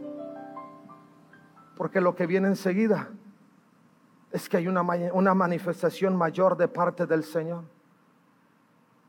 Porque 1.75 2.01
lo 2.01 2.15
que 2.15 2.25
viene 2.25 2.47
enseguida 2.47 3.09
es 4.31 4.49
que 4.49 4.57
hay 4.57 4.67
una, 4.67 4.81
una 4.81 5.33
manifestación 5.33 6.15
mayor 6.15 6.57
de 6.57 6.67
parte 6.67 7.05
del 7.05 7.23
Señor. 7.23 7.63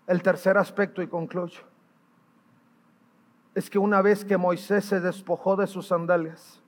El 0.06 0.22
tercer 0.22 0.58
aspecto, 0.58 1.02
y 1.02 1.06
concluyo, 1.06 1.62
es 3.54 3.70
que 3.70 3.78
una 3.78 4.02
vez 4.02 4.24
que 4.24 4.36
Moisés 4.36 4.84
se 4.84 5.00
despojó 5.00 5.56
de 5.56 5.66
sus 5.66 5.86
sandalias, 5.86 6.60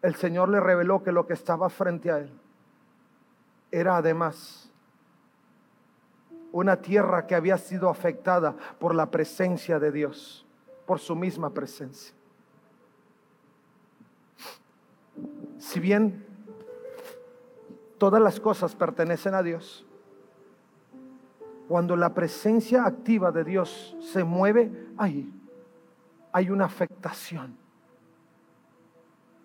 el 0.00 0.14
Señor 0.14 0.48
le 0.48 0.60
reveló 0.60 1.02
que 1.02 1.12
lo 1.12 1.26
que 1.26 1.34
estaba 1.34 1.68
frente 1.68 2.10
a 2.10 2.18
él 2.18 2.32
era 3.70 3.96
además 3.96 4.70
una 6.52 6.82
tierra 6.82 7.26
que 7.26 7.34
había 7.34 7.56
sido 7.56 7.88
afectada 7.88 8.56
por 8.78 8.94
la 8.94 9.10
presencia 9.10 9.78
de 9.78 9.90
Dios 9.90 10.46
por 10.86 10.98
su 10.98 11.16
misma 11.16 11.50
presencia. 11.50 12.14
Si 15.58 15.80
bien 15.80 16.26
todas 17.96 18.20
las 18.20 18.38
cosas 18.40 18.74
pertenecen 18.74 19.34
a 19.34 19.42
Dios, 19.42 19.86
cuando 21.72 21.96
la 21.96 22.12
presencia 22.12 22.84
activa 22.84 23.32
de 23.32 23.44
Dios 23.44 23.96
se 23.98 24.24
mueve, 24.24 24.70
ahí 24.98 25.32
hay 26.30 26.50
una 26.50 26.66
afectación. 26.66 27.56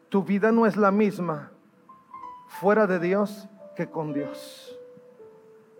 Tu 0.09 0.21
vida 0.25 0.51
no 0.51 0.65
es 0.65 0.75
la 0.75 0.91
misma 0.91 1.53
fuera 2.49 2.85
de 2.85 2.99
Dios 2.99 3.47
que 3.77 3.89
con 3.89 4.11
Dios. 4.11 4.77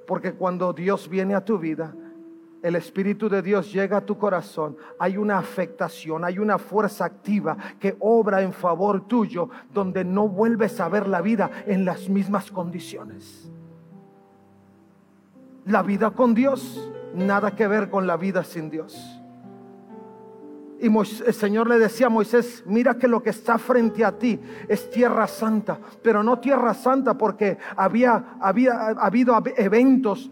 Porque 0.08 0.36
cuando 0.36 0.72
Dios 0.72 1.10
viene 1.10 1.36
a 1.36 1.44
tu 1.44 1.60
vida, 1.60 1.94
el 2.64 2.78
Espíritu 2.78 3.28
de 3.28 3.42
Dios 3.42 3.74
llega 3.74 3.98
a 3.98 4.06
tu 4.06 4.18
corazón, 4.18 4.78
hay 5.00 5.18
una 5.18 5.40
afectación, 5.40 6.24
hay 6.24 6.40
una 6.40 6.58
fuerza 6.58 7.04
activa 7.04 7.58
que 7.78 7.98
obra 8.00 8.42
en 8.42 8.54
favor 8.54 9.06
tuyo, 9.06 9.50
donde 9.74 10.06
no 10.06 10.30
vuelves 10.30 10.80
a 10.80 10.88
ver 10.88 11.10
la 11.10 11.20
vida 11.20 11.52
en 11.66 11.84
las 11.84 12.08
mismas 12.08 12.50
condiciones. 12.52 13.52
La 15.68 15.84
vida 15.84 16.12
con 16.12 16.34
Dios, 16.34 16.90
nada 17.14 17.56
que 17.56 17.68
ver 17.68 17.90
con 17.90 18.08
la 18.08 18.18
vida 18.18 18.44
sin 18.44 18.70
Dios. 18.70 19.22
Y 20.80 20.96
el 20.96 21.34
Señor 21.34 21.68
le 21.68 21.80
decía 21.80 22.08
a 22.08 22.10
Moisés, 22.10 22.64
mira 22.68 22.98
que 22.98 23.08
lo 23.08 23.24
que 23.24 23.32
está 23.32 23.58
frente 23.58 24.06
a 24.06 24.18
ti 24.18 24.40
es 24.68 24.90
tierra 24.92 25.28
santa, 25.28 25.80
pero 26.04 26.22
no 26.22 26.40
tierra 26.40 26.74
santa 26.74 27.18
porque 27.18 27.58
había, 27.76 28.38
había 28.40 28.90
habido 28.90 29.36
eventos 29.58 30.30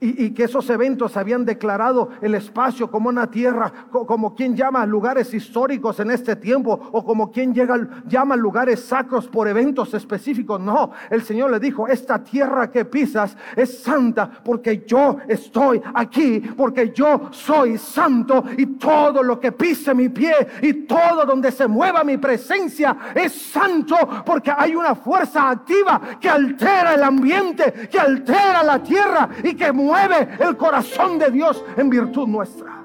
y, 0.00 0.30
que 0.30 0.44
esos 0.44 0.68
eventos 0.70 1.16
habían 1.16 1.44
declarado 1.44 2.08
el 2.22 2.34
espacio 2.34 2.90
como 2.90 3.10
una 3.10 3.30
tierra, 3.30 3.70
como 3.90 4.34
quien 4.34 4.56
llama 4.56 4.86
lugares 4.86 5.34
históricos 5.34 6.00
en 6.00 6.10
este 6.10 6.36
tiempo, 6.36 6.88
o 6.92 7.04
como 7.04 7.30
quien 7.30 7.52
llega, 7.52 8.02
llama 8.06 8.34
lugares 8.36 8.80
sacros 8.80 9.28
por 9.28 9.46
eventos 9.46 9.92
específicos. 9.92 10.58
No, 10.58 10.92
el 11.10 11.22
Señor 11.22 11.50
le 11.50 11.60
dijo, 11.60 11.86
esta 11.86 12.24
tierra 12.24 12.70
que 12.70 12.86
pisas 12.86 13.36
es 13.54 13.82
santa 13.82 14.30
porque 14.42 14.84
yo 14.86 15.18
estoy 15.28 15.82
aquí, 15.94 16.40
porque 16.56 16.92
yo 16.94 17.28
soy 17.30 17.76
santo 17.76 18.44
y 18.56 18.66
todo 18.66 19.22
lo 19.22 19.38
que 19.38 19.52
pise 19.52 19.94
mi 19.94 20.08
pie 20.08 20.32
y 20.62 20.72
todo 20.84 21.26
donde 21.26 21.52
se 21.52 21.68
mueva 21.68 22.04
mi 22.04 22.16
presencia 22.16 22.96
es 23.14 23.32
santo 23.32 23.96
porque 24.24 24.52
hay 24.56 24.74
una 24.74 24.94
fuerza 24.94 25.50
activa 25.50 26.00
que 26.18 26.30
altera 26.30 26.94
el 26.94 27.02
ambiente, 27.02 27.88
que 27.90 28.00
altera 28.00 28.62
la 28.62 28.82
tierra 28.82 29.28
y 29.42 29.54
que 29.54 29.70
mueve 29.72 29.89
mueve 29.90 30.28
el 30.38 30.56
corazón 30.56 31.18
de 31.18 31.30
Dios 31.30 31.64
en 31.76 31.90
virtud 31.90 32.28
nuestra. 32.28 32.84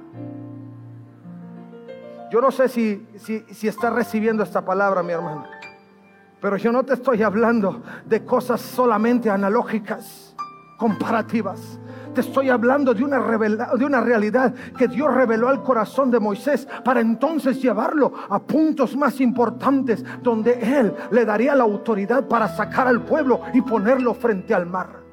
Yo 2.32 2.42
no 2.42 2.52
sé 2.52 2.68
si, 2.68 3.08
si, 3.18 3.68
estás 3.68 3.94
recibiendo 3.94 4.44
esta 4.44 4.66
palabra, 4.66 5.04
mi 5.04 5.14
hermano. 5.14 5.46
Pero 6.42 6.58
yo 6.58 6.72
no 6.72 6.84
te 6.84 6.94
estoy 6.94 7.22
hablando 7.22 7.84
de 8.06 8.26
cosas 8.26 8.60
solamente 8.60 9.30
analógicas, 9.30 10.36
comparativas. 10.78 11.80
Te 12.14 12.22
estoy 12.22 12.50
hablando 12.50 12.94
de 12.94 13.04
una, 13.04 13.20
de 13.20 13.86
una 13.86 14.02
realidad 14.02 14.54
que 14.78 14.88
Dios 14.88 15.14
reveló 15.14 15.50
al 15.50 15.62
corazón 15.62 16.10
de 16.10 16.20
Moisés 16.20 16.68
para 16.84 17.02
entonces 17.02 17.62
llevarlo 17.62 18.12
a 18.30 18.40
puntos 18.40 18.96
más 18.96 19.22
importantes 19.22 20.04
donde 20.24 20.54
Él 20.54 20.94
le 21.12 21.26
daría 21.26 21.56
la 21.56 21.64
autoridad 21.64 22.28
para 22.28 22.48
sacar 22.48 22.88
al 22.88 23.04
pueblo 23.04 23.42
y 23.54 23.62
ponerlo 23.62 24.14
frente 24.14 24.54
al 24.54 24.66
mar. 24.66 25.05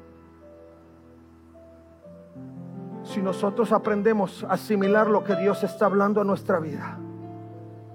Si 3.13 3.21
nosotros 3.21 3.71
aprendemos 3.71 4.43
a 4.43 4.53
asimilar 4.53 5.07
lo 5.07 5.23
que 5.23 5.35
Dios 5.35 5.63
está 5.63 5.85
hablando 5.85 6.19
a 6.19 6.23
nuestra 6.23 6.59
vida 6.59 6.97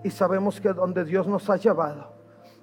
y 0.04 0.10
sabemos 0.10 0.60
que 0.60 0.72
donde 0.72 1.04
Dios 1.04 1.26
nos 1.26 1.50
ha 1.50 1.56
llevado 1.56 2.12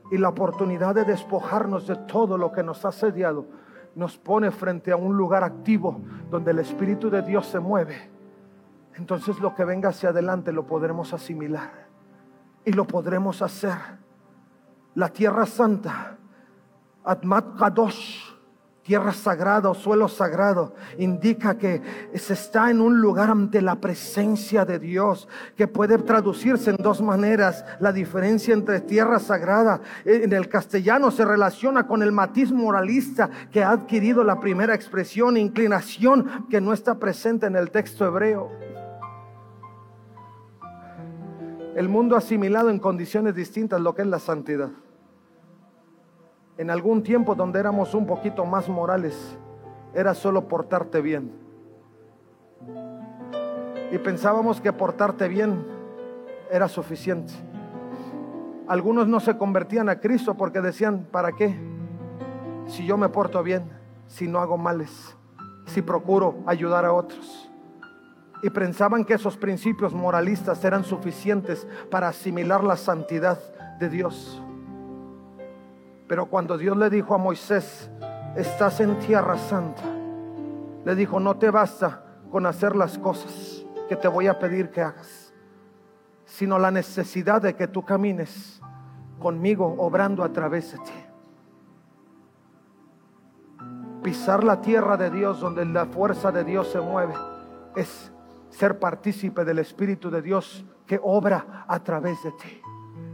y 0.09 0.17
la 0.17 0.29
oportunidad 0.29 0.95
de 0.95 1.03
despojarnos 1.03 1.85
de 1.85 1.97
todo 1.97 2.37
lo 2.37 2.53
que 2.53 2.63
nos 2.63 2.85
ha 2.85 2.93
sediado 2.93 3.45
nos 3.93 4.17
pone 4.17 4.51
frente 4.51 4.93
a 4.93 4.95
un 4.95 5.17
lugar 5.17 5.43
activo 5.43 5.99
donde 6.31 6.51
el 6.51 6.59
Espíritu 6.59 7.09
de 7.09 7.21
Dios 7.23 7.45
se 7.45 7.59
mueve, 7.59 8.09
entonces 8.95 9.37
lo 9.41 9.53
que 9.53 9.65
venga 9.65 9.89
hacia 9.89 10.09
adelante 10.09 10.53
lo 10.53 10.65
podremos 10.65 11.13
asimilar 11.13 11.87
y 12.63 12.71
lo 12.71 12.87
podremos 12.87 13.41
hacer. 13.41 13.77
La 14.93 15.09
tierra 15.09 15.45
santa, 15.45 16.15
Atmat 17.03 17.57
Kadosh, 17.57 18.34
Tierra 18.85 19.13
sagrada 19.13 19.67
o 19.67 19.73
suelo 19.73 20.07
sagrado 20.07 20.75
indica 20.99 21.57
que 21.57 21.81
se 22.13 22.33
está 22.33 22.69
en 22.69 22.81
un 22.81 23.01
lugar 23.01 23.31
ante 23.31 23.59
la 23.59 23.81
presencia 23.81 24.63
de 24.63 24.77
Dios, 24.77 25.27
que 25.57 25.67
puede 25.67 25.97
traducirse 25.97 26.69
en 26.69 26.75
dos 26.77 27.01
maneras. 27.01 27.65
La 27.79 27.91
diferencia 27.91 28.53
entre 28.53 28.81
tierra 28.81 29.17
sagrada 29.17 29.81
en 30.05 30.31
el 30.31 30.47
castellano 30.49 31.09
se 31.09 31.25
relaciona 31.25 31.87
con 31.87 32.03
el 32.03 32.11
matiz 32.11 32.51
moralista 32.51 33.31
que 33.51 33.63
ha 33.63 33.71
adquirido 33.71 34.23
la 34.23 34.39
primera 34.39 34.75
expresión, 34.75 35.35
inclinación 35.35 36.45
que 36.47 36.61
no 36.61 36.71
está 36.71 36.99
presente 36.99 37.47
en 37.47 37.55
el 37.55 37.71
texto 37.71 38.05
hebreo. 38.05 38.51
El 41.75 41.89
mundo 41.89 42.15
asimilado 42.15 42.69
en 42.69 42.77
condiciones 42.77 43.33
distintas 43.33 43.81
lo 43.81 43.95
que 43.95 44.03
es 44.03 44.07
la 44.07 44.19
santidad 44.19 44.69
en 46.57 46.69
algún 46.69 47.03
tiempo 47.03 47.35
donde 47.35 47.59
éramos 47.59 47.93
un 47.93 48.05
poquito 48.05 48.45
más 48.45 48.69
morales, 48.69 49.37
era 49.93 50.13
solo 50.13 50.47
portarte 50.47 51.01
bien. 51.01 51.31
Y 53.91 53.97
pensábamos 53.97 54.61
que 54.61 54.73
portarte 54.73 55.27
bien 55.27 55.65
era 56.51 56.67
suficiente. 56.67 57.33
Algunos 58.67 59.07
no 59.07 59.19
se 59.19 59.37
convertían 59.37 59.89
a 59.89 59.99
Cristo 59.99 60.35
porque 60.35 60.61
decían, 60.61 61.07
¿para 61.11 61.33
qué? 61.33 61.55
Si 62.67 62.85
yo 62.85 62.97
me 62.97 63.09
porto 63.09 63.43
bien, 63.43 63.69
si 64.07 64.27
no 64.27 64.39
hago 64.39 64.57
males, 64.57 65.15
si 65.65 65.81
procuro 65.81 66.35
ayudar 66.45 66.85
a 66.85 66.93
otros. 66.93 67.49
Y 68.41 68.49
pensaban 68.49 69.05
que 69.05 69.13
esos 69.13 69.37
principios 69.37 69.93
moralistas 69.93 70.63
eran 70.63 70.83
suficientes 70.83 71.67
para 71.91 72.07
asimilar 72.07 72.63
la 72.63 72.75
santidad 72.75 73.39
de 73.79 73.89
Dios. 73.89 74.41
Pero 76.07 76.27
cuando 76.27 76.57
Dios 76.57 76.77
le 76.77 76.89
dijo 76.89 77.15
a 77.15 77.17
Moisés, 77.17 77.89
estás 78.35 78.79
en 78.79 78.99
tierra 78.99 79.37
santa, 79.37 79.83
le 80.83 80.95
dijo, 80.95 81.19
no 81.19 81.37
te 81.37 81.49
basta 81.49 82.03
con 82.31 82.45
hacer 82.45 82.75
las 82.75 82.97
cosas 82.97 83.65
que 83.89 83.95
te 83.95 84.07
voy 84.07 84.27
a 84.27 84.37
pedir 84.37 84.69
que 84.69 84.81
hagas, 84.81 85.33
sino 86.25 86.59
la 86.59 86.69
necesidad 86.69 87.41
de 87.41 87.55
que 87.55 87.67
tú 87.67 87.83
camines 87.83 88.61
conmigo 89.19 89.75
obrando 89.79 90.23
a 90.23 90.31
través 90.31 90.73
de 90.73 90.77
ti. 90.79 91.05
Pisar 94.03 94.43
la 94.43 94.61
tierra 94.61 94.97
de 94.97 95.09
Dios 95.09 95.39
donde 95.39 95.65
la 95.65 95.87
fuerza 95.87 96.31
de 96.31 96.43
Dios 96.43 96.67
se 96.67 96.79
mueve 96.79 97.15
es 97.75 98.11
ser 98.49 98.77
partícipe 98.77 99.43
del 99.43 99.57
Espíritu 99.57 100.11
de 100.11 100.21
Dios 100.21 100.63
que 100.85 100.99
obra 101.01 101.65
a 101.67 101.79
través 101.79 102.21
de 102.21 102.31
ti 102.33 102.61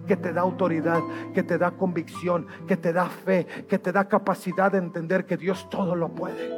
que 0.07 0.17
te 0.17 0.33
da 0.33 0.41
autoridad, 0.41 1.01
que 1.33 1.43
te 1.43 1.57
da 1.57 1.71
convicción, 1.71 2.47
que 2.67 2.77
te 2.77 2.93
da 2.93 3.05
fe, 3.07 3.45
que 3.67 3.79
te 3.79 3.91
da 3.91 4.07
capacidad 4.07 4.71
de 4.71 4.79
entender 4.79 5.25
que 5.25 5.37
Dios 5.37 5.69
todo 5.69 5.95
lo 5.95 6.09
puede 6.09 6.51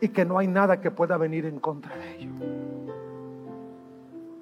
y 0.00 0.08
que 0.08 0.24
no 0.24 0.38
hay 0.38 0.46
nada 0.46 0.80
que 0.80 0.90
pueda 0.90 1.16
venir 1.16 1.46
en 1.46 1.60
contra 1.60 1.96
de 1.96 2.16
ello. 2.16 2.32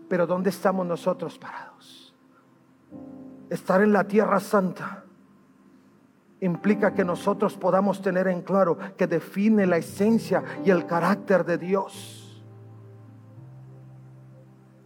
Pero 0.09 0.27
¿dónde 0.27 0.51
estamos 0.51 0.87
nosotros 0.87 1.39
parados? 1.39 2.15
Estar 3.51 3.83
en 3.83 3.93
la 3.93 4.05
tierra 4.05 4.41
santa 4.41 5.05
implica 6.41 6.95
que 6.95 7.05
nosotros 7.05 7.57
podamos 7.57 8.01
tener 8.01 8.29
en 8.29 8.43
claro 8.43 8.79
que 8.97 9.07
define 9.07 9.67
la 9.67 9.79
esencia 9.79 10.43
y 10.65 10.71
el 10.71 10.87
carácter 10.87 11.45
de 11.45 11.59
Dios 11.59 12.45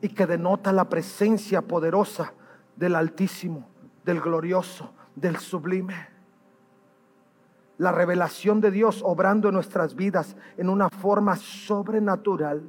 y 0.01 0.09
que 0.09 0.27
denota 0.27 0.73
la 0.73 0.89
presencia 0.89 1.63
poderosa 1.63 2.33
del 2.77 2.95
Altísimo, 2.95 3.69
del 4.05 4.21
glorioso, 4.21 4.93
del 5.15 5.37
sublime. 5.37 6.09
La 7.79 7.93
revelación 7.93 8.61
de 8.61 8.71
Dios 8.71 9.03
obrando 9.05 9.49
en 9.49 9.55
nuestras 9.55 9.95
vidas 9.95 10.37
en 10.57 10.69
una 10.69 10.89
forma 10.89 11.37
sobrenatural 11.37 12.63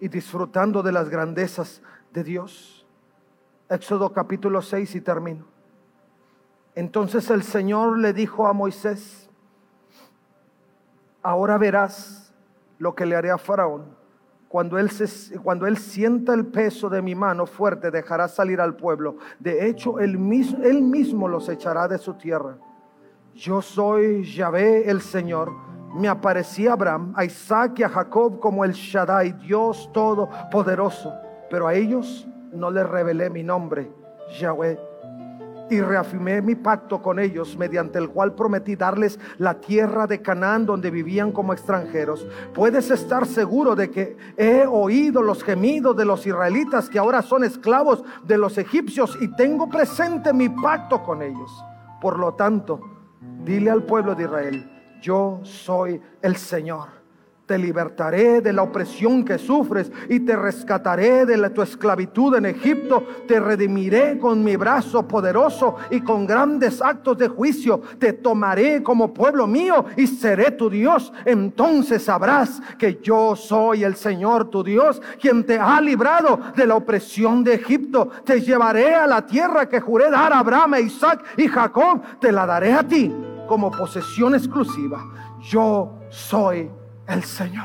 y 0.00 0.08
disfrutando 0.08 0.82
de 0.82 0.92
las 0.92 1.08
grandezas 1.08 1.82
de 2.12 2.24
Dios. 2.24 2.86
Éxodo 3.68 4.12
capítulo 4.12 4.62
6 4.62 4.94
y 4.94 5.00
termino. 5.00 5.44
Entonces 6.74 7.30
el 7.30 7.42
Señor 7.42 7.98
le 7.98 8.12
dijo 8.12 8.46
a 8.46 8.52
Moisés, 8.52 9.30
ahora 11.22 11.56
verás 11.58 12.34
lo 12.78 12.94
que 12.94 13.06
le 13.06 13.16
haré 13.16 13.30
a 13.30 13.38
Faraón 13.38 13.95
cuando 14.48 14.78
él, 14.78 14.90
se, 14.90 15.38
cuando 15.38 15.66
él 15.66 15.76
sienta 15.76 16.32
el 16.32 16.46
peso 16.46 16.88
de 16.88 17.02
mi 17.02 17.14
mano 17.14 17.46
fuerte, 17.46 17.90
dejará 17.90 18.28
salir 18.28 18.60
al 18.60 18.76
pueblo. 18.76 19.16
De 19.38 19.66
hecho, 19.68 19.98
él 19.98 20.18
mismo, 20.18 20.62
él 20.62 20.82
mismo 20.82 21.28
los 21.28 21.48
echará 21.48 21.88
de 21.88 21.98
su 21.98 22.14
tierra. 22.14 22.56
Yo 23.34 23.60
soy 23.60 24.24
Yahvé 24.24 24.88
el 24.88 25.00
Señor. 25.00 25.52
Me 25.94 26.08
aparecí 26.08 26.66
a 26.66 26.72
Abraham, 26.72 27.12
a 27.16 27.24
Isaac 27.24 27.78
y 27.80 27.82
a 27.82 27.88
Jacob 27.88 28.38
como 28.38 28.64
el 28.64 28.72
Shaddai, 28.72 29.32
Dios 29.32 29.90
Todopoderoso. 29.92 31.12
Pero 31.50 31.66
a 31.66 31.74
ellos 31.74 32.26
no 32.52 32.70
les 32.70 32.88
revelé 32.88 33.30
mi 33.30 33.42
nombre, 33.42 33.90
Yahvé 34.38 34.78
y 35.70 35.80
reafirmé 35.80 36.42
mi 36.42 36.54
pacto 36.54 37.02
con 37.02 37.18
ellos, 37.18 37.56
mediante 37.56 37.98
el 37.98 38.10
cual 38.10 38.34
prometí 38.34 38.76
darles 38.76 39.18
la 39.38 39.54
tierra 39.54 40.06
de 40.06 40.22
Canaán 40.22 40.66
donde 40.66 40.90
vivían 40.90 41.32
como 41.32 41.52
extranjeros. 41.52 42.26
Puedes 42.54 42.90
estar 42.90 43.26
seguro 43.26 43.74
de 43.74 43.90
que 43.90 44.16
he 44.36 44.66
oído 44.66 45.22
los 45.22 45.42
gemidos 45.42 45.96
de 45.96 46.04
los 46.04 46.26
israelitas 46.26 46.88
que 46.88 46.98
ahora 46.98 47.22
son 47.22 47.44
esclavos 47.44 48.04
de 48.24 48.38
los 48.38 48.58
egipcios 48.58 49.18
y 49.20 49.28
tengo 49.36 49.68
presente 49.68 50.32
mi 50.32 50.48
pacto 50.48 51.02
con 51.02 51.22
ellos. 51.22 51.64
Por 52.00 52.18
lo 52.18 52.34
tanto, 52.34 52.80
dile 53.44 53.70
al 53.70 53.82
pueblo 53.82 54.14
de 54.14 54.24
Israel, 54.24 54.70
yo 55.00 55.40
soy 55.42 56.00
el 56.22 56.36
Señor 56.36 57.05
te 57.46 57.56
libertaré 57.56 58.40
de 58.40 58.52
la 58.52 58.62
opresión 58.62 59.24
que 59.24 59.38
sufres 59.38 59.90
y 60.08 60.20
te 60.20 60.34
rescataré 60.34 61.24
de 61.24 61.36
la, 61.36 61.50
tu 61.50 61.62
esclavitud 61.62 62.34
en 62.34 62.46
Egipto. 62.46 63.04
Te 63.28 63.38
redimiré 63.38 64.18
con 64.18 64.42
mi 64.42 64.56
brazo 64.56 65.06
poderoso 65.06 65.76
y 65.90 66.00
con 66.00 66.26
grandes 66.26 66.82
actos 66.82 67.16
de 67.18 67.28
juicio. 67.28 67.80
Te 68.00 68.12
tomaré 68.12 68.82
como 68.82 69.14
pueblo 69.14 69.46
mío 69.46 69.84
y 69.96 70.08
seré 70.08 70.50
tu 70.50 70.68
Dios. 70.68 71.12
Entonces 71.24 72.02
sabrás 72.02 72.60
que 72.78 72.98
yo 73.00 73.36
soy 73.36 73.84
el 73.84 73.94
Señor 73.94 74.50
tu 74.50 74.64
Dios, 74.64 75.00
quien 75.20 75.46
te 75.46 75.58
ha 75.58 75.80
librado 75.80 76.40
de 76.56 76.66
la 76.66 76.74
opresión 76.74 77.44
de 77.44 77.54
Egipto. 77.54 78.10
Te 78.24 78.40
llevaré 78.40 78.92
a 78.92 79.06
la 79.06 79.24
tierra 79.24 79.68
que 79.68 79.80
juré 79.80 80.10
dar 80.10 80.32
a 80.32 80.40
Abraham, 80.40 80.74
a 80.74 80.80
Isaac 80.80 81.24
y 81.36 81.46
Jacob. 81.46 82.02
Te 82.20 82.32
la 82.32 82.44
daré 82.44 82.72
a 82.72 82.82
ti 82.82 83.14
como 83.46 83.70
posesión 83.70 84.34
exclusiva. 84.34 85.00
Yo 85.40 86.00
soy 86.10 86.68
el 87.08 87.24
Señor. 87.24 87.64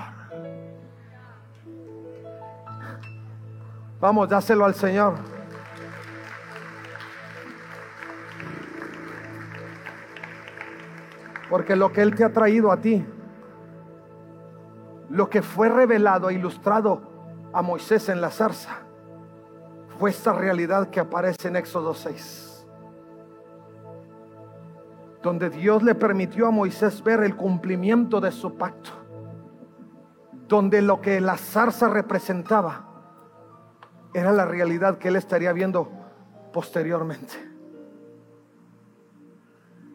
Vamos, 3.99 4.29
dáselo 4.29 4.65
al 4.65 4.75
Señor. 4.75 5.15
Porque 11.49 11.75
lo 11.75 11.91
que 11.91 12.01
Él 12.01 12.15
te 12.15 12.23
ha 12.23 12.31
traído 12.31 12.71
a 12.71 12.77
ti, 12.77 13.05
lo 15.09 15.29
que 15.29 15.41
fue 15.41 15.69
revelado 15.69 16.29
e 16.29 16.35
ilustrado 16.35 17.01
a 17.53 17.61
Moisés 17.61 18.09
en 18.09 18.21
la 18.21 18.29
zarza, 18.29 18.79
fue 19.99 20.09
esta 20.09 20.33
realidad 20.33 20.89
que 20.89 20.99
aparece 20.99 21.49
en 21.49 21.57
Éxodo 21.57 21.93
6 21.93 22.47
donde 25.21 25.51
Dios 25.51 25.83
le 25.83 25.93
permitió 25.93 26.47
a 26.47 26.49
Moisés 26.51 27.03
ver 27.03 27.21
el 27.21 27.35
cumplimiento 27.35 28.19
de 28.19 28.31
su 28.31 28.55
pacto 28.55 29.00
donde 30.51 30.81
lo 30.81 30.99
que 30.99 31.21
la 31.21 31.37
zarza 31.37 31.87
representaba 31.87 32.85
era 34.13 34.33
la 34.33 34.43
realidad 34.43 34.97
que 34.97 35.07
él 35.07 35.15
estaría 35.15 35.53
viendo 35.53 35.89
posteriormente. 36.51 37.35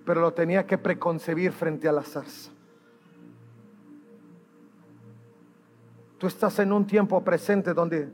Pero 0.06 0.22
lo 0.22 0.32
tenía 0.32 0.66
que 0.66 0.78
preconcebir 0.78 1.52
frente 1.52 1.86
a 1.90 1.92
la 1.92 2.02
zarza. 2.02 2.52
Tú 6.16 6.26
estás 6.26 6.58
en 6.58 6.72
un 6.72 6.86
tiempo 6.86 7.22
presente 7.22 7.74
donde 7.74 8.10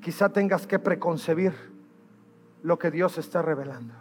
quizá 0.00 0.28
tengas 0.28 0.68
que 0.68 0.78
preconcebir 0.78 1.52
lo 2.62 2.78
que 2.78 2.92
Dios 2.92 3.18
está 3.18 3.42
revelando. 3.42 3.94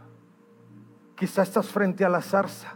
Quizá 1.16 1.42
estás 1.42 1.68
frente 1.70 2.06
a 2.06 2.10
la 2.10 2.22
zarza 2.22 2.76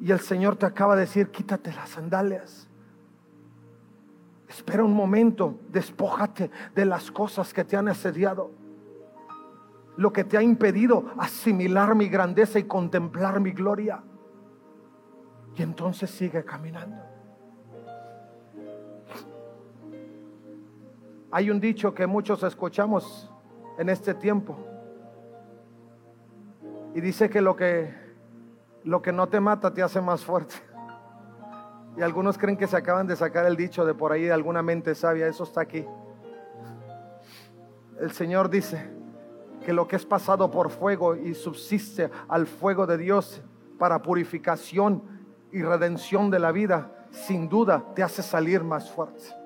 y 0.00 0.10
el 0.10 0.18
Señor 0.18 0.56
te 0.56 0.66
acaba 0.66 0.96
de 0.96 1.02
decir, 1.02 1.30
quítate 1.30 1.72
las 1.72 1.90
sandalias 1.90 2.68
Espera 4.52 4.84
un 4.84 4.92
momento, 4.92 5.58
despójate 5.70 6.50
de 6.74 6.84
las 6.84 7.10
cosas 7.10 7.54
que 7.54 7.64
te 7.64 7.74
han 7.74 7.88
asediado. 7.88 8.50
Lo 9.96 10.12
que 10.12 10.24
te 10.24 10.36
ha 10.36 10.42
impedido 10.42 11.06
asimilar 11.16 11.94
mi 11.94 12.08
grandeza 12.08 12.58
y 12.58 12.64
contemplar 12.64 13.40
mi 13.40 13.52
gloria. 13.52 14.02
Y 15.56 15.62
entonces 15.62 16.10
sigue 16.10 16.44
caminando. 16.44 17.02
Hay 21.30 21.50
un 21.50 21.58
dicho 21.58 21.94
que 21.94 22.06
muchos 22.06 22.42
escuchamos 22.42 23.32
en 23.78 23.88
este 23.88 24.12
tiempo. 24.12 24.58
Y 26.94 27.00
dice 27.00 27.30
que 27.30 27.40
lo 27.40 27.56
que 27.56 27.94
Lo 28.84 29.00
que 29.00 29.12
no 29.12 29.28
te 29.28 29.40
mata 29.40 29.72
te 29.72 29.82
hace 29.82 30.02
más 30.02 30.22
fuerte. 30.22 30.56
Y 31.96 32.02
algunos 32.02 32.38
creen 32.38 32.56
que 32.56 32.66
se 32.66 32.76
acaban 32.76 33.06
de 33.06 33.16
sacar 33.16 33.46
el 33.46 33.56
dicho 33.56 33.84
de 33.84 33.94
por 33.94 34.12
ahí 34.12 34.22
de 34.22 34.32
alguna 34.32 34.62
mente 34.62 34.94
sabia. 34.94 35.26
Eso 35.26 35.44
está 35.44 35.60
aquí. 35.60 35.84
El 38.00 38.12
Señor 38.12 38.48
dice 38.48 38.90
que 39.64 39.72
lo 39.72 39.86
que 39.86 39.96
es 39.96 40.06
pasado 40.06 40.50
por 40.50 40.70
fuego 40.70 41.14
y 41.14 41.34
subsiste 41.34 42.10
al 42.28 42.46
fuego 42.46 42.86
de 42.86 42.98
Dios 42.98 43.42
para 43.78 44.02
purificación 44.02 45.02
y 45.52 45.62
redención 45.62 46.30
de 46.30 46.38
la 46.38 46.50
vida, 46.50 47.06
sin 47.10 47.48
duda 47.48 47.84
te 47.94 48.02
hace 48.02 48.22
salir 48.22 48.64
más 48.64 48.90
fuerte. 48.90 49.41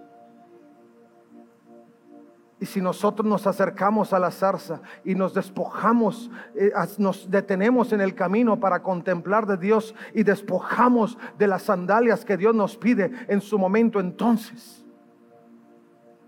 Y 2.59 2.65
si 2.65 2.81
nosotros 2.81 3.27
nos 3.27 3.47
acercamos 3.47 4.15
a 4.15 4.19
la 4.19 4.31
zarza 4.31 4.81
y 5.05 5.15
nos 5.15 5.35
despojamos, 5.35 6.31
eh, 6.55 6.73
nos 6.97 7.31
detenemos 7.31 7.93
en 7.93 8.01
el 8.01 8.15
camino 8.15 8.59
para 8.59 8.83
contemplar 8.83 9.47
de 9.47 9.59
Dios 9.59 9.95
y 10.15 10.23
despojamos 10.23 11.19
de 11.37 11.49
las 11.49 11.65
sandalias 11.65 12.25
que 12.25 12.39
Dios 12.39 12.55
nos 12.55 12.77
pide 12.77 13.11
en 13.29 13.43
su 13.43 13.59
momento, 13.59 14.01
entonces 14.01 14.87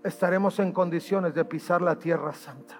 estaremos 0.03 0.59
en 0.59 0.71
condiciones 0.71 1.33
de 1.33 1.45
pisar 1.45 1.81
la 1.81 1.97
tierra 1.97 2.33
santa. 2.33 2.77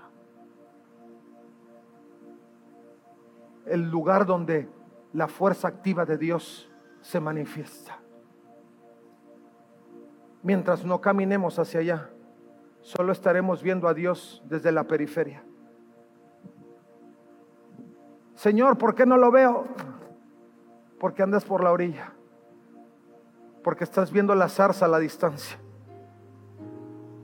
El 3.65 3.89
lugar 3.89 4.27
donde 4.27 4.69
la 5.13 5.27
fuerza 5.27 5.67
activa 5.67 6.05
de 6.05 6.19
Dios 6.19 6.69
se 7.01 7.19
manifiesta. 7.19 7.99
Mientras 10.43 10.85
no 10.85 11.01
caminemos 11.01 11.57
hacia 11.57 11.79
allá 11.79 12.09
solo 12.81 13.11
estaremos 13.11 13.61
viendo 13.61 13.87
a 13.87 13.93
Dios 13.93 14.41
desde 14.45 14.71
la 14.71 14.85
periferia. 14.85 15.43
Señor, 18.35 18.77
¿por 18.77 18.95
qué 18.95 19.05
no 19.05 19.17
lo 19.17 19.31
veo? 19.31 19.65
Porque 20.99 21.23
andas 21.23 21.43
por 21.43 21.63
la 21.63 21.71
orilla. 21.71 22.13
Porque 23.63 23.83
estás 23.83 24.11
viendo 24.11 24.33
la 24.33 24.47
zarza 24.47 24.85
a 24.85 24.87
la 24.87 24.99
distancia. 24.99 25.59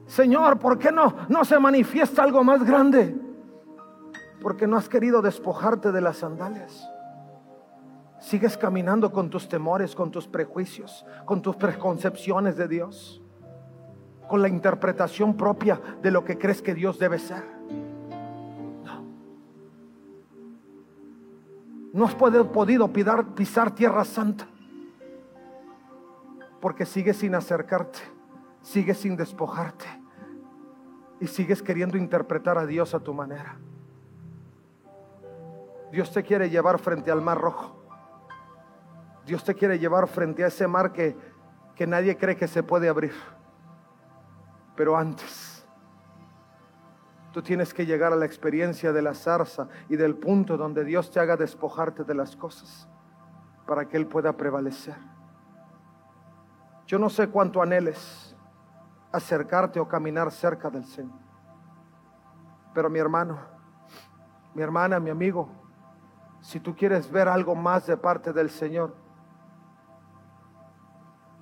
Señor, 0.05 0.59
¿por 0.59 0.77
qué 0.77 0.91
no, 0.91 1.15
no 1.29 1.45
se 1.45 1.57
manifiesta 1.57 2.21
algo 2.21 2.43
más 2.43 2.63
grande? 2.63 3.15
Porque 4.41 4.67
no 4.67 4.77
has 4.77 4.89
querido 4.89 5.21
despojarte 5.21 5.91
de 5.91 6.01
las 6.01 6.17
sandalias. 6.17 6.87
Sigues 8.19 8.57
caminando 8.57 9.11
con 9.11 9.29
tus 9.29 9.47
temores, 9.47 9.95
con 9.95 10.11
tus 10.11 10.27
prejuicios, 10.27 11.05
con 11.25 11.41
tus 11.41 11.55
preconcepciones 11.55 12.57
de 12.57 12.67
Dios 12.67 13.24
con 14.27 14.41
la 14.41 14.49
interpretación 14.49 15.35
propia 15.35 15.79
de 16.01 16.11
lo 16.11 16.23
que 16.23 16.37
crees 16.37 16.61
que 16.61 16.73
Dios 16.73 16.99
debe 16.99 17.19
ser. 17.19 17.43
No. 18.83 19.03
No 21.93 22.05
has 22.05 22.15
podido 22.15 22.91
pisar 22.91 23.71
tierra 23.71 24.03
santa 24.03 24.47
porque 26.65 26.85
sigues 26.87 27.17
sin 27.17 27.35
acercarte, 27.35 27.99
sigues 28.63 28.97
sin 28.97 29.15
despojarte 29.15 29.85
y 31.19 31.27
sigues 31.27 31.61
queriendo 31.61 31.95
interpretar 31.95 32.57
a 32.57 32.65
Dios 32.65 32.95
a 32.95 32.99
tu 32.99 33.13
manera. 33.13 33.57
Dios 35.91 36.11
te 36.11 36.23
quiere 36.23 36.49
llevar 36.49 36.79
frente 36.79 37.11
al 37.11 37.21
mar 37.21 37.39
rojo. 37.39 37.75
Dios 39.25 39.43
te 39.43 39.53
quiere 39.53 39.77
llevar 39.77 40.07
frente 40.07 40.43
a 40.43 40.47
ese 40.47 40.67
mar 40.67 40.91
que, 40.91 41.15
que 41.75 41.87
nadie 41.87 42.17
cree 42.17 42.35
que 42.35 42.47
se 42.47 42.63
puede 42.63 42.89
abrir. 42.89 43.13
Pero 44.75 44.97
antes, 44.97 45.65
tú 47.31 47.41
tienes 47.41 47.73
que 47.73 47.85
llegar 47.85 48.13
a 48.13 48.15
la 48.15 48.25
experiencia 48.25 48.91
de 48.91 49.01
la 49.01 49.13
zarza 49.13 49.67
y 49.89 49.95
del 49.95 50.15
punto 50.15 50.57
donde 50.57 50.83
Dios 50.83 51.11
te 51.11 51.19
haga 51.19 51.37
despojarte 51.37 52.03
de 52.03 52.15
las 52.15 52.35
cosas 52.35 52.87
para 53.65 53.87
que 53.87 53.97
Él 53.97 54.07
pueda 54.07 54.33
prevalecer. 54.33 54.95
Yo 56.85 56.99
no 56.99 57.09
sé 57.09 57.29
cuánto 57.29 57.61
anheles 57.61 58.35
acercarte 59.11 59.79
o 59.79 59.87
caminar 59.87 60.31
cerca 60.31 60.69
del 60.69 60.85
Señor. 60.85 61.19
Pero 62.73 62.89
mi 62.89 62.99
hermano, 62.99 63.39
mi 64.53 64.61
hermana, 64.61 64.99
mi 64.99 65.09
amigo, 65.09 65.49
si 66.41 66.59
tú 66.59 66.75
quieres 66.75 67.09
ver 67.09 67.27
algo 67.27 67.55
más 67.55 67.87
de 67.87 67.97
parte 67.97 68.31
del 68.33 68.49
Señor, 68.49 68.93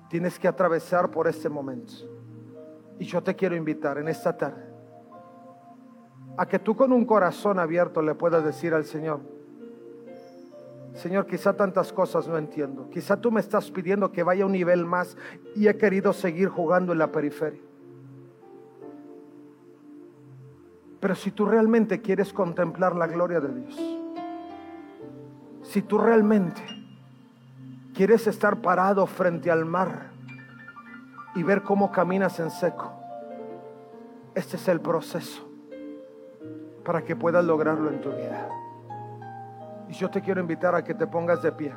tienes 0.08 0.38
que 0.38 0.48
atravesar 0.48 1.10
por 1.10 1.26
este 1.26 1.48
momento. 1.48 1.92
Y 2.98 3.04
yo 3.04 3.22
te 3.22 3.34
quiero 3.34 3.56
invitar 3.56 3.98
en 3.98 4.08
esta 4.08 4.36
tarde 4.36 4.72
a 6.36 6.46
que 6.46 6.58
tú 6.58 6.74
con 6.74 6.92
un 6.92 7.04
corazón 7.04 7.58
abierto 7.58 8.02
le 8.02 8.14
puedas 8.14 8.44
decir 8.44 8.74
al 8.74 8.84
Señor, 8.84 9.20
Señor, 10.94 11.26
quizá 11.26 11.52
tantas 11.54 11.92
cosas 11.92 12.28
no 12.28 12.38
entiendo. 12.38 12.88
Quizá 12.88 13.20
tú 13.20 13.32
me 13.32 13.40
estás 13.40 13.70
pidiendo 13.70 14.12
que 14.12 14.22
vaya 14.22 14.44
a 14.44 14.46
un 14.46 14.52
nivel 14.52 14.86
más 14.86 15.16
y 15.56 15.66
he 15.66 15.76
querido 15.76 16.12
seguir 16.12 16.48
jugando 16.48 16.92
en 16.92 16.98
la 16.98 17.10
periferia. 17.10 17.60
Pero 21.00 21.14
si 21.16 21.32
tú 21.32 21.46
realmente 21.46 22.00
quieres 22.00 22.32
contemplar 22.32 22.94
la 22.94 23.08
gloria 23.08 23.40
de 23.40 23.60
Dios, 23.60 23.76
si 25.62 25.82
tú 25.82 25.98
realmente 25.98 26.62
quieres 27.92 28.26
estar 28.26 28.62
parado 28.62 29.04
frente 29.06 29.50
al 29.50 29.64
mar, 29.64 30.13
y 31.34 31.42
ver 31.42 31.62
cómo 31.62 31.90
caminas 31.90 32.38
en 32.40 32.50
seco. 32.50 32.92
Este 34.34 34.56
es 34.56 34.68
el 34.68 34.80
proceso 34.80 35.48
para 36.84 37.02
que 37.02 37.16
puedas 37.16 37.44
lograrlo 37.44 37.90
en 37.90 38.00
tu 38.00 38.10
vida. 38.10 38.48
Y 39.88 39.92
yo 39.94 40.10
te 40.10 40.20
quiero 40.20 40.40
invitar 40.40 40.74
a 40.74 40.82
que 40.82 40.94
te 40.94 41.06
pongas 41.06 41.42
de 41.42 41.52
pie. 41.52 41.74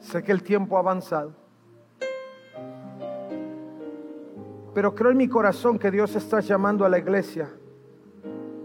Sé 0.00 0.22
que 0.22 0.32
el 0.32 0.42
tiempo 0.42 0.76
ha 0.76 0.80
avanzado. 0.80 1.32
Pero 4.72 4.94
creo 4.94 5.10
en 5.10 5.16
mi 5.16 5.28
corazón 5.28 5.78
que 5.78 5.90
Dios 5.90 6.14
está 6.14 6.40
llamando 6.40 6.84
a 6.84 6.88
la 6.88 6.98
iglesia 6.98 7.48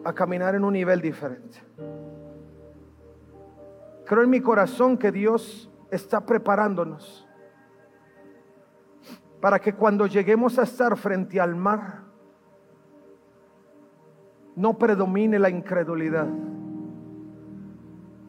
a 0.03 0.13
caminar 0.13 0.55
en 0.55 0.63
un 0.63 0.73
nivel 0.73 1.01
diferente. 1.01 1.59
Creo 4.05 4.23
en 4.23 4.29
mi 4.29 4.41
corazón 4.41 4.97
que 4.97 5.11
Dios 5.11 5.70
está 5.91 6.25
preparándonos 6.25 7.27
para 9.41 9.59
que 9.59 9.73
cuando 9.73 10.05
lleguemos 10.05 10.57
a 10.59 10.63
estar 10.63 10.95
frente 10.95 11.41
al 11.41 11.55
mar, 11.55 12.03
no 14.55 14.77
predomine 14.77 15.39
la 15.39 15.49
incredulidad. 15.49 16.27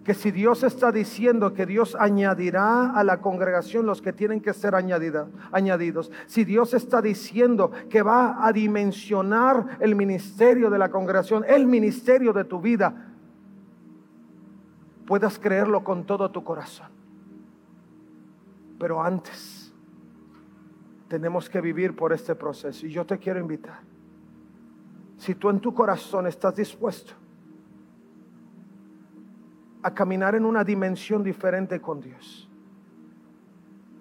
Que 0.04 0.14
si 0.14 0.32
Dios 0.32 0.64
está 0.64 0.90
diciendo 0.90 1.52
que 1.52 1.64
Dios 1.64 1.96
añadirá 2.00 2.90
a 2.90 3.04
la 3.04 3.20
congregación 3.20 3.86
los 3.86 4.02
que 4.02 4.12
tienen 4.12 4.40
que 4.40 4.52
ser 4.52 4.74
añadidos, 4.74 6.10
si 6.26 6.44
Dios 6.44 6.74
está 6.74 7.00
diciendo 7.00 7.70
que 7.88 8.02
va 8.02 8.44
a 8.44 8.52
dimensionar 8.52 9.78
el 9.78 9.94
ministerio 9.94 10.70
de 10.70 10.78
la 10.78 10.90
congregación, 10.90 11.44
el 11.46 11.66
ministerio 11.66 12.32
de 12.32 12.44
tu 12.44 12.60
vida, 12.60 13.12
puedas 15.06 15.38
creerlo 15.38 15.84
con 15.84 16.04
todo 16.04 16.30
tu 16.30 16.42
corazón. 16.42 17.01
Pero 18.82 19.00
antes 19.00 19.72
tenemos 21.06 21.48
que 21.48 21.60
vivir 21.60 21.94
por 21.94 22.12
este 22.12 22.34
proceso. 22.34 22.84
Y 22.84 22.90
yo 22.90 23.06
te 23.06 23.16
quiero 23.16 23.38
invitar. 23.38 23.78
Si 25.18 25.36
tú 25.36 25.50
en 25.50 25.60
tu 25.60 25.72
corazón 25.72 26.26
estás 26.26 26.56
dispuesto 26.56 27.12
a 29.84 29.94
caminar 29.94 30.34
en 30.34 30.44
una 30.44 30.64
dimensión 30.64 31.22
diferente 31.22 31.80
con 31.80 32.00
Dios, 32.00 32.50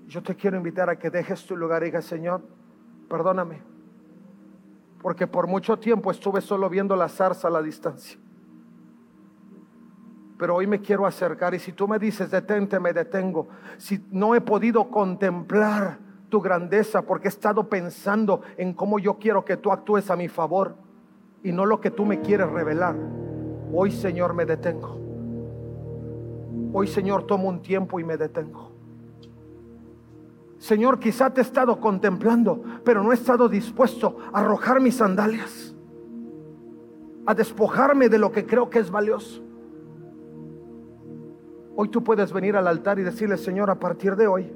yo 0.08 0.24
te 0.24 0.36
quiero 0.36 0.58
invitar 0.58 0.90
a 0.90 0.98
que 0.98 1.12
dejes 1.12 1.46
tu 1.46 1.56
lugar 1.56 1.84
y 1.84 1.86
digas, 1.86 2.06
Señor, 2.06 2.42
perdóname, 3.08 3.62
porque 5.00 5.28
por 5.28 5.46
mucho 5.46 5.78
tiempo 5.78 6.10
estuve 6.10 6.42
solo 6.42 6.68
viendo 6.72 6.96
la 6.96 7.08
zarza 7.08 7.50
a 7.50 7.52
la 7.52 7.62
distancia 7.62 8.20
pero 10.42 10.56
hoy 10.56 10.66
me 10.66 10.82
quiero 10.82 11.06
acercar 11.06 11.54
y 11.54 11.60
si 11.60 11.72
tú 11.72 11.88
me 11.88 12.00
dices, 12.00 12.32
detente, 12.32 12.80
me 12.80 12.94
detengo. 12.94 13.48
Si 13.78 14.04
no 14.10 14.34
he 14.34 14.42
podido 14.42 14.90
contemplar 14.90 16.00
tu 16.30 16.42
grandeza 16.42 17.04
porque 17.04 17.28
he 17.28 17.30
estado 17.30 17.70
pensando 17.70 18.42
en 18.58 18.74
cómo 18.74 18.98
yo 18.98 19.20
quiero 19.20 19.46
que 19.46 19.56
tú 19.56 19.72
actúes 19.72 20.10
a 20.10 20.16
mi 20.16 20.30
favor 20.30 20.78
y 21.44 21.52
no 21.52 21.68
lo 21.68 21.80
que 21.80 21.92
tú 21.92 22.08
me 22.08 22.22
quieres 22.22 22.50
revelar, 22.50 22.96
hoy 23.72 23.92
Señor 23.92 24.34
me 24.34 24.48
detengo. 24.48 25.00
Hoy 26.74 26.88
Señor 26.88 27.28
tomo 27.28 27.48
un 27.48 27.62
tiempo 27.62 28.00
y 28.00 28.04
me 28.04 28.18
detengo. 28.18 28.72
Señor, 30.58 30.98
quizá 30.98 31.30
te 31.30 31.42
he 31.42 31.44
estado 31.44 31.80
contemplando, 31.80 32.64
pero 32.84 33.04
no 33.04 33.12
he 33.12 33.16
estado 33.16 33.48
dispuesto 33.48 34.18
a 34.34 34.40
arrojar 34.40 34.82
mis 34.82 34.96
sandalias, 34.96 35.76
a 37.28 37.36
despojarme 37.36 38.10
de 38.10 38.18
lo 38.18 38.32
que 38.32 38.48
creo 38.48 38.72
que 38.72 38.80
es 38.80 38.90
valioso. 38.90 39.51
Hoy 41.76 41.90
tú 41.90 42.04
puedes 42.04 42.34
venir 42.34 42.56
al 42.56 42.68
altar 42.68 43.00
y 43.00 43.04
decirle, 43.04 43.38
Señor, 43.38 43.70
a 43.70 43.80
partir 43.80 44.16
de 44.16 44.28
hoy, 44.28 44.52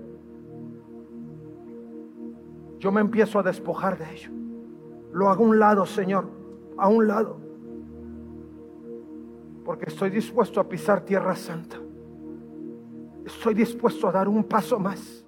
yo 2.80 2.92
me 2.92 3.02
empiezo 3.02 3.40
a 3.40 3.44
despojar 3.44 3.98
de 3.98 4.14
ello. 4.14 4.30
Lo 5.14 5.30
hago 5.30 5.46
a 5.46 5.48
un 5.48 5.60
lado, 5.60 5.86
Señor, 5.86 6.28
a 6.78 6.90
un 6.90 7.08
lado. 7.08 7.38
Porque 9.64 9.86
estoy 9.88 10.10
dispuesto 10.10 10.60
a 10.60 10.68
pisar 10.68 11.02
tierra 11.02 11.36
santa. 11.36 11.78
Estoy 13.26 13.54
dispuesto 13.56 14.08
a 14.08 14.12
dar 14.12 14.28
un 14.28 14.44
paso 14.44 14.78
más. 14.78 15.26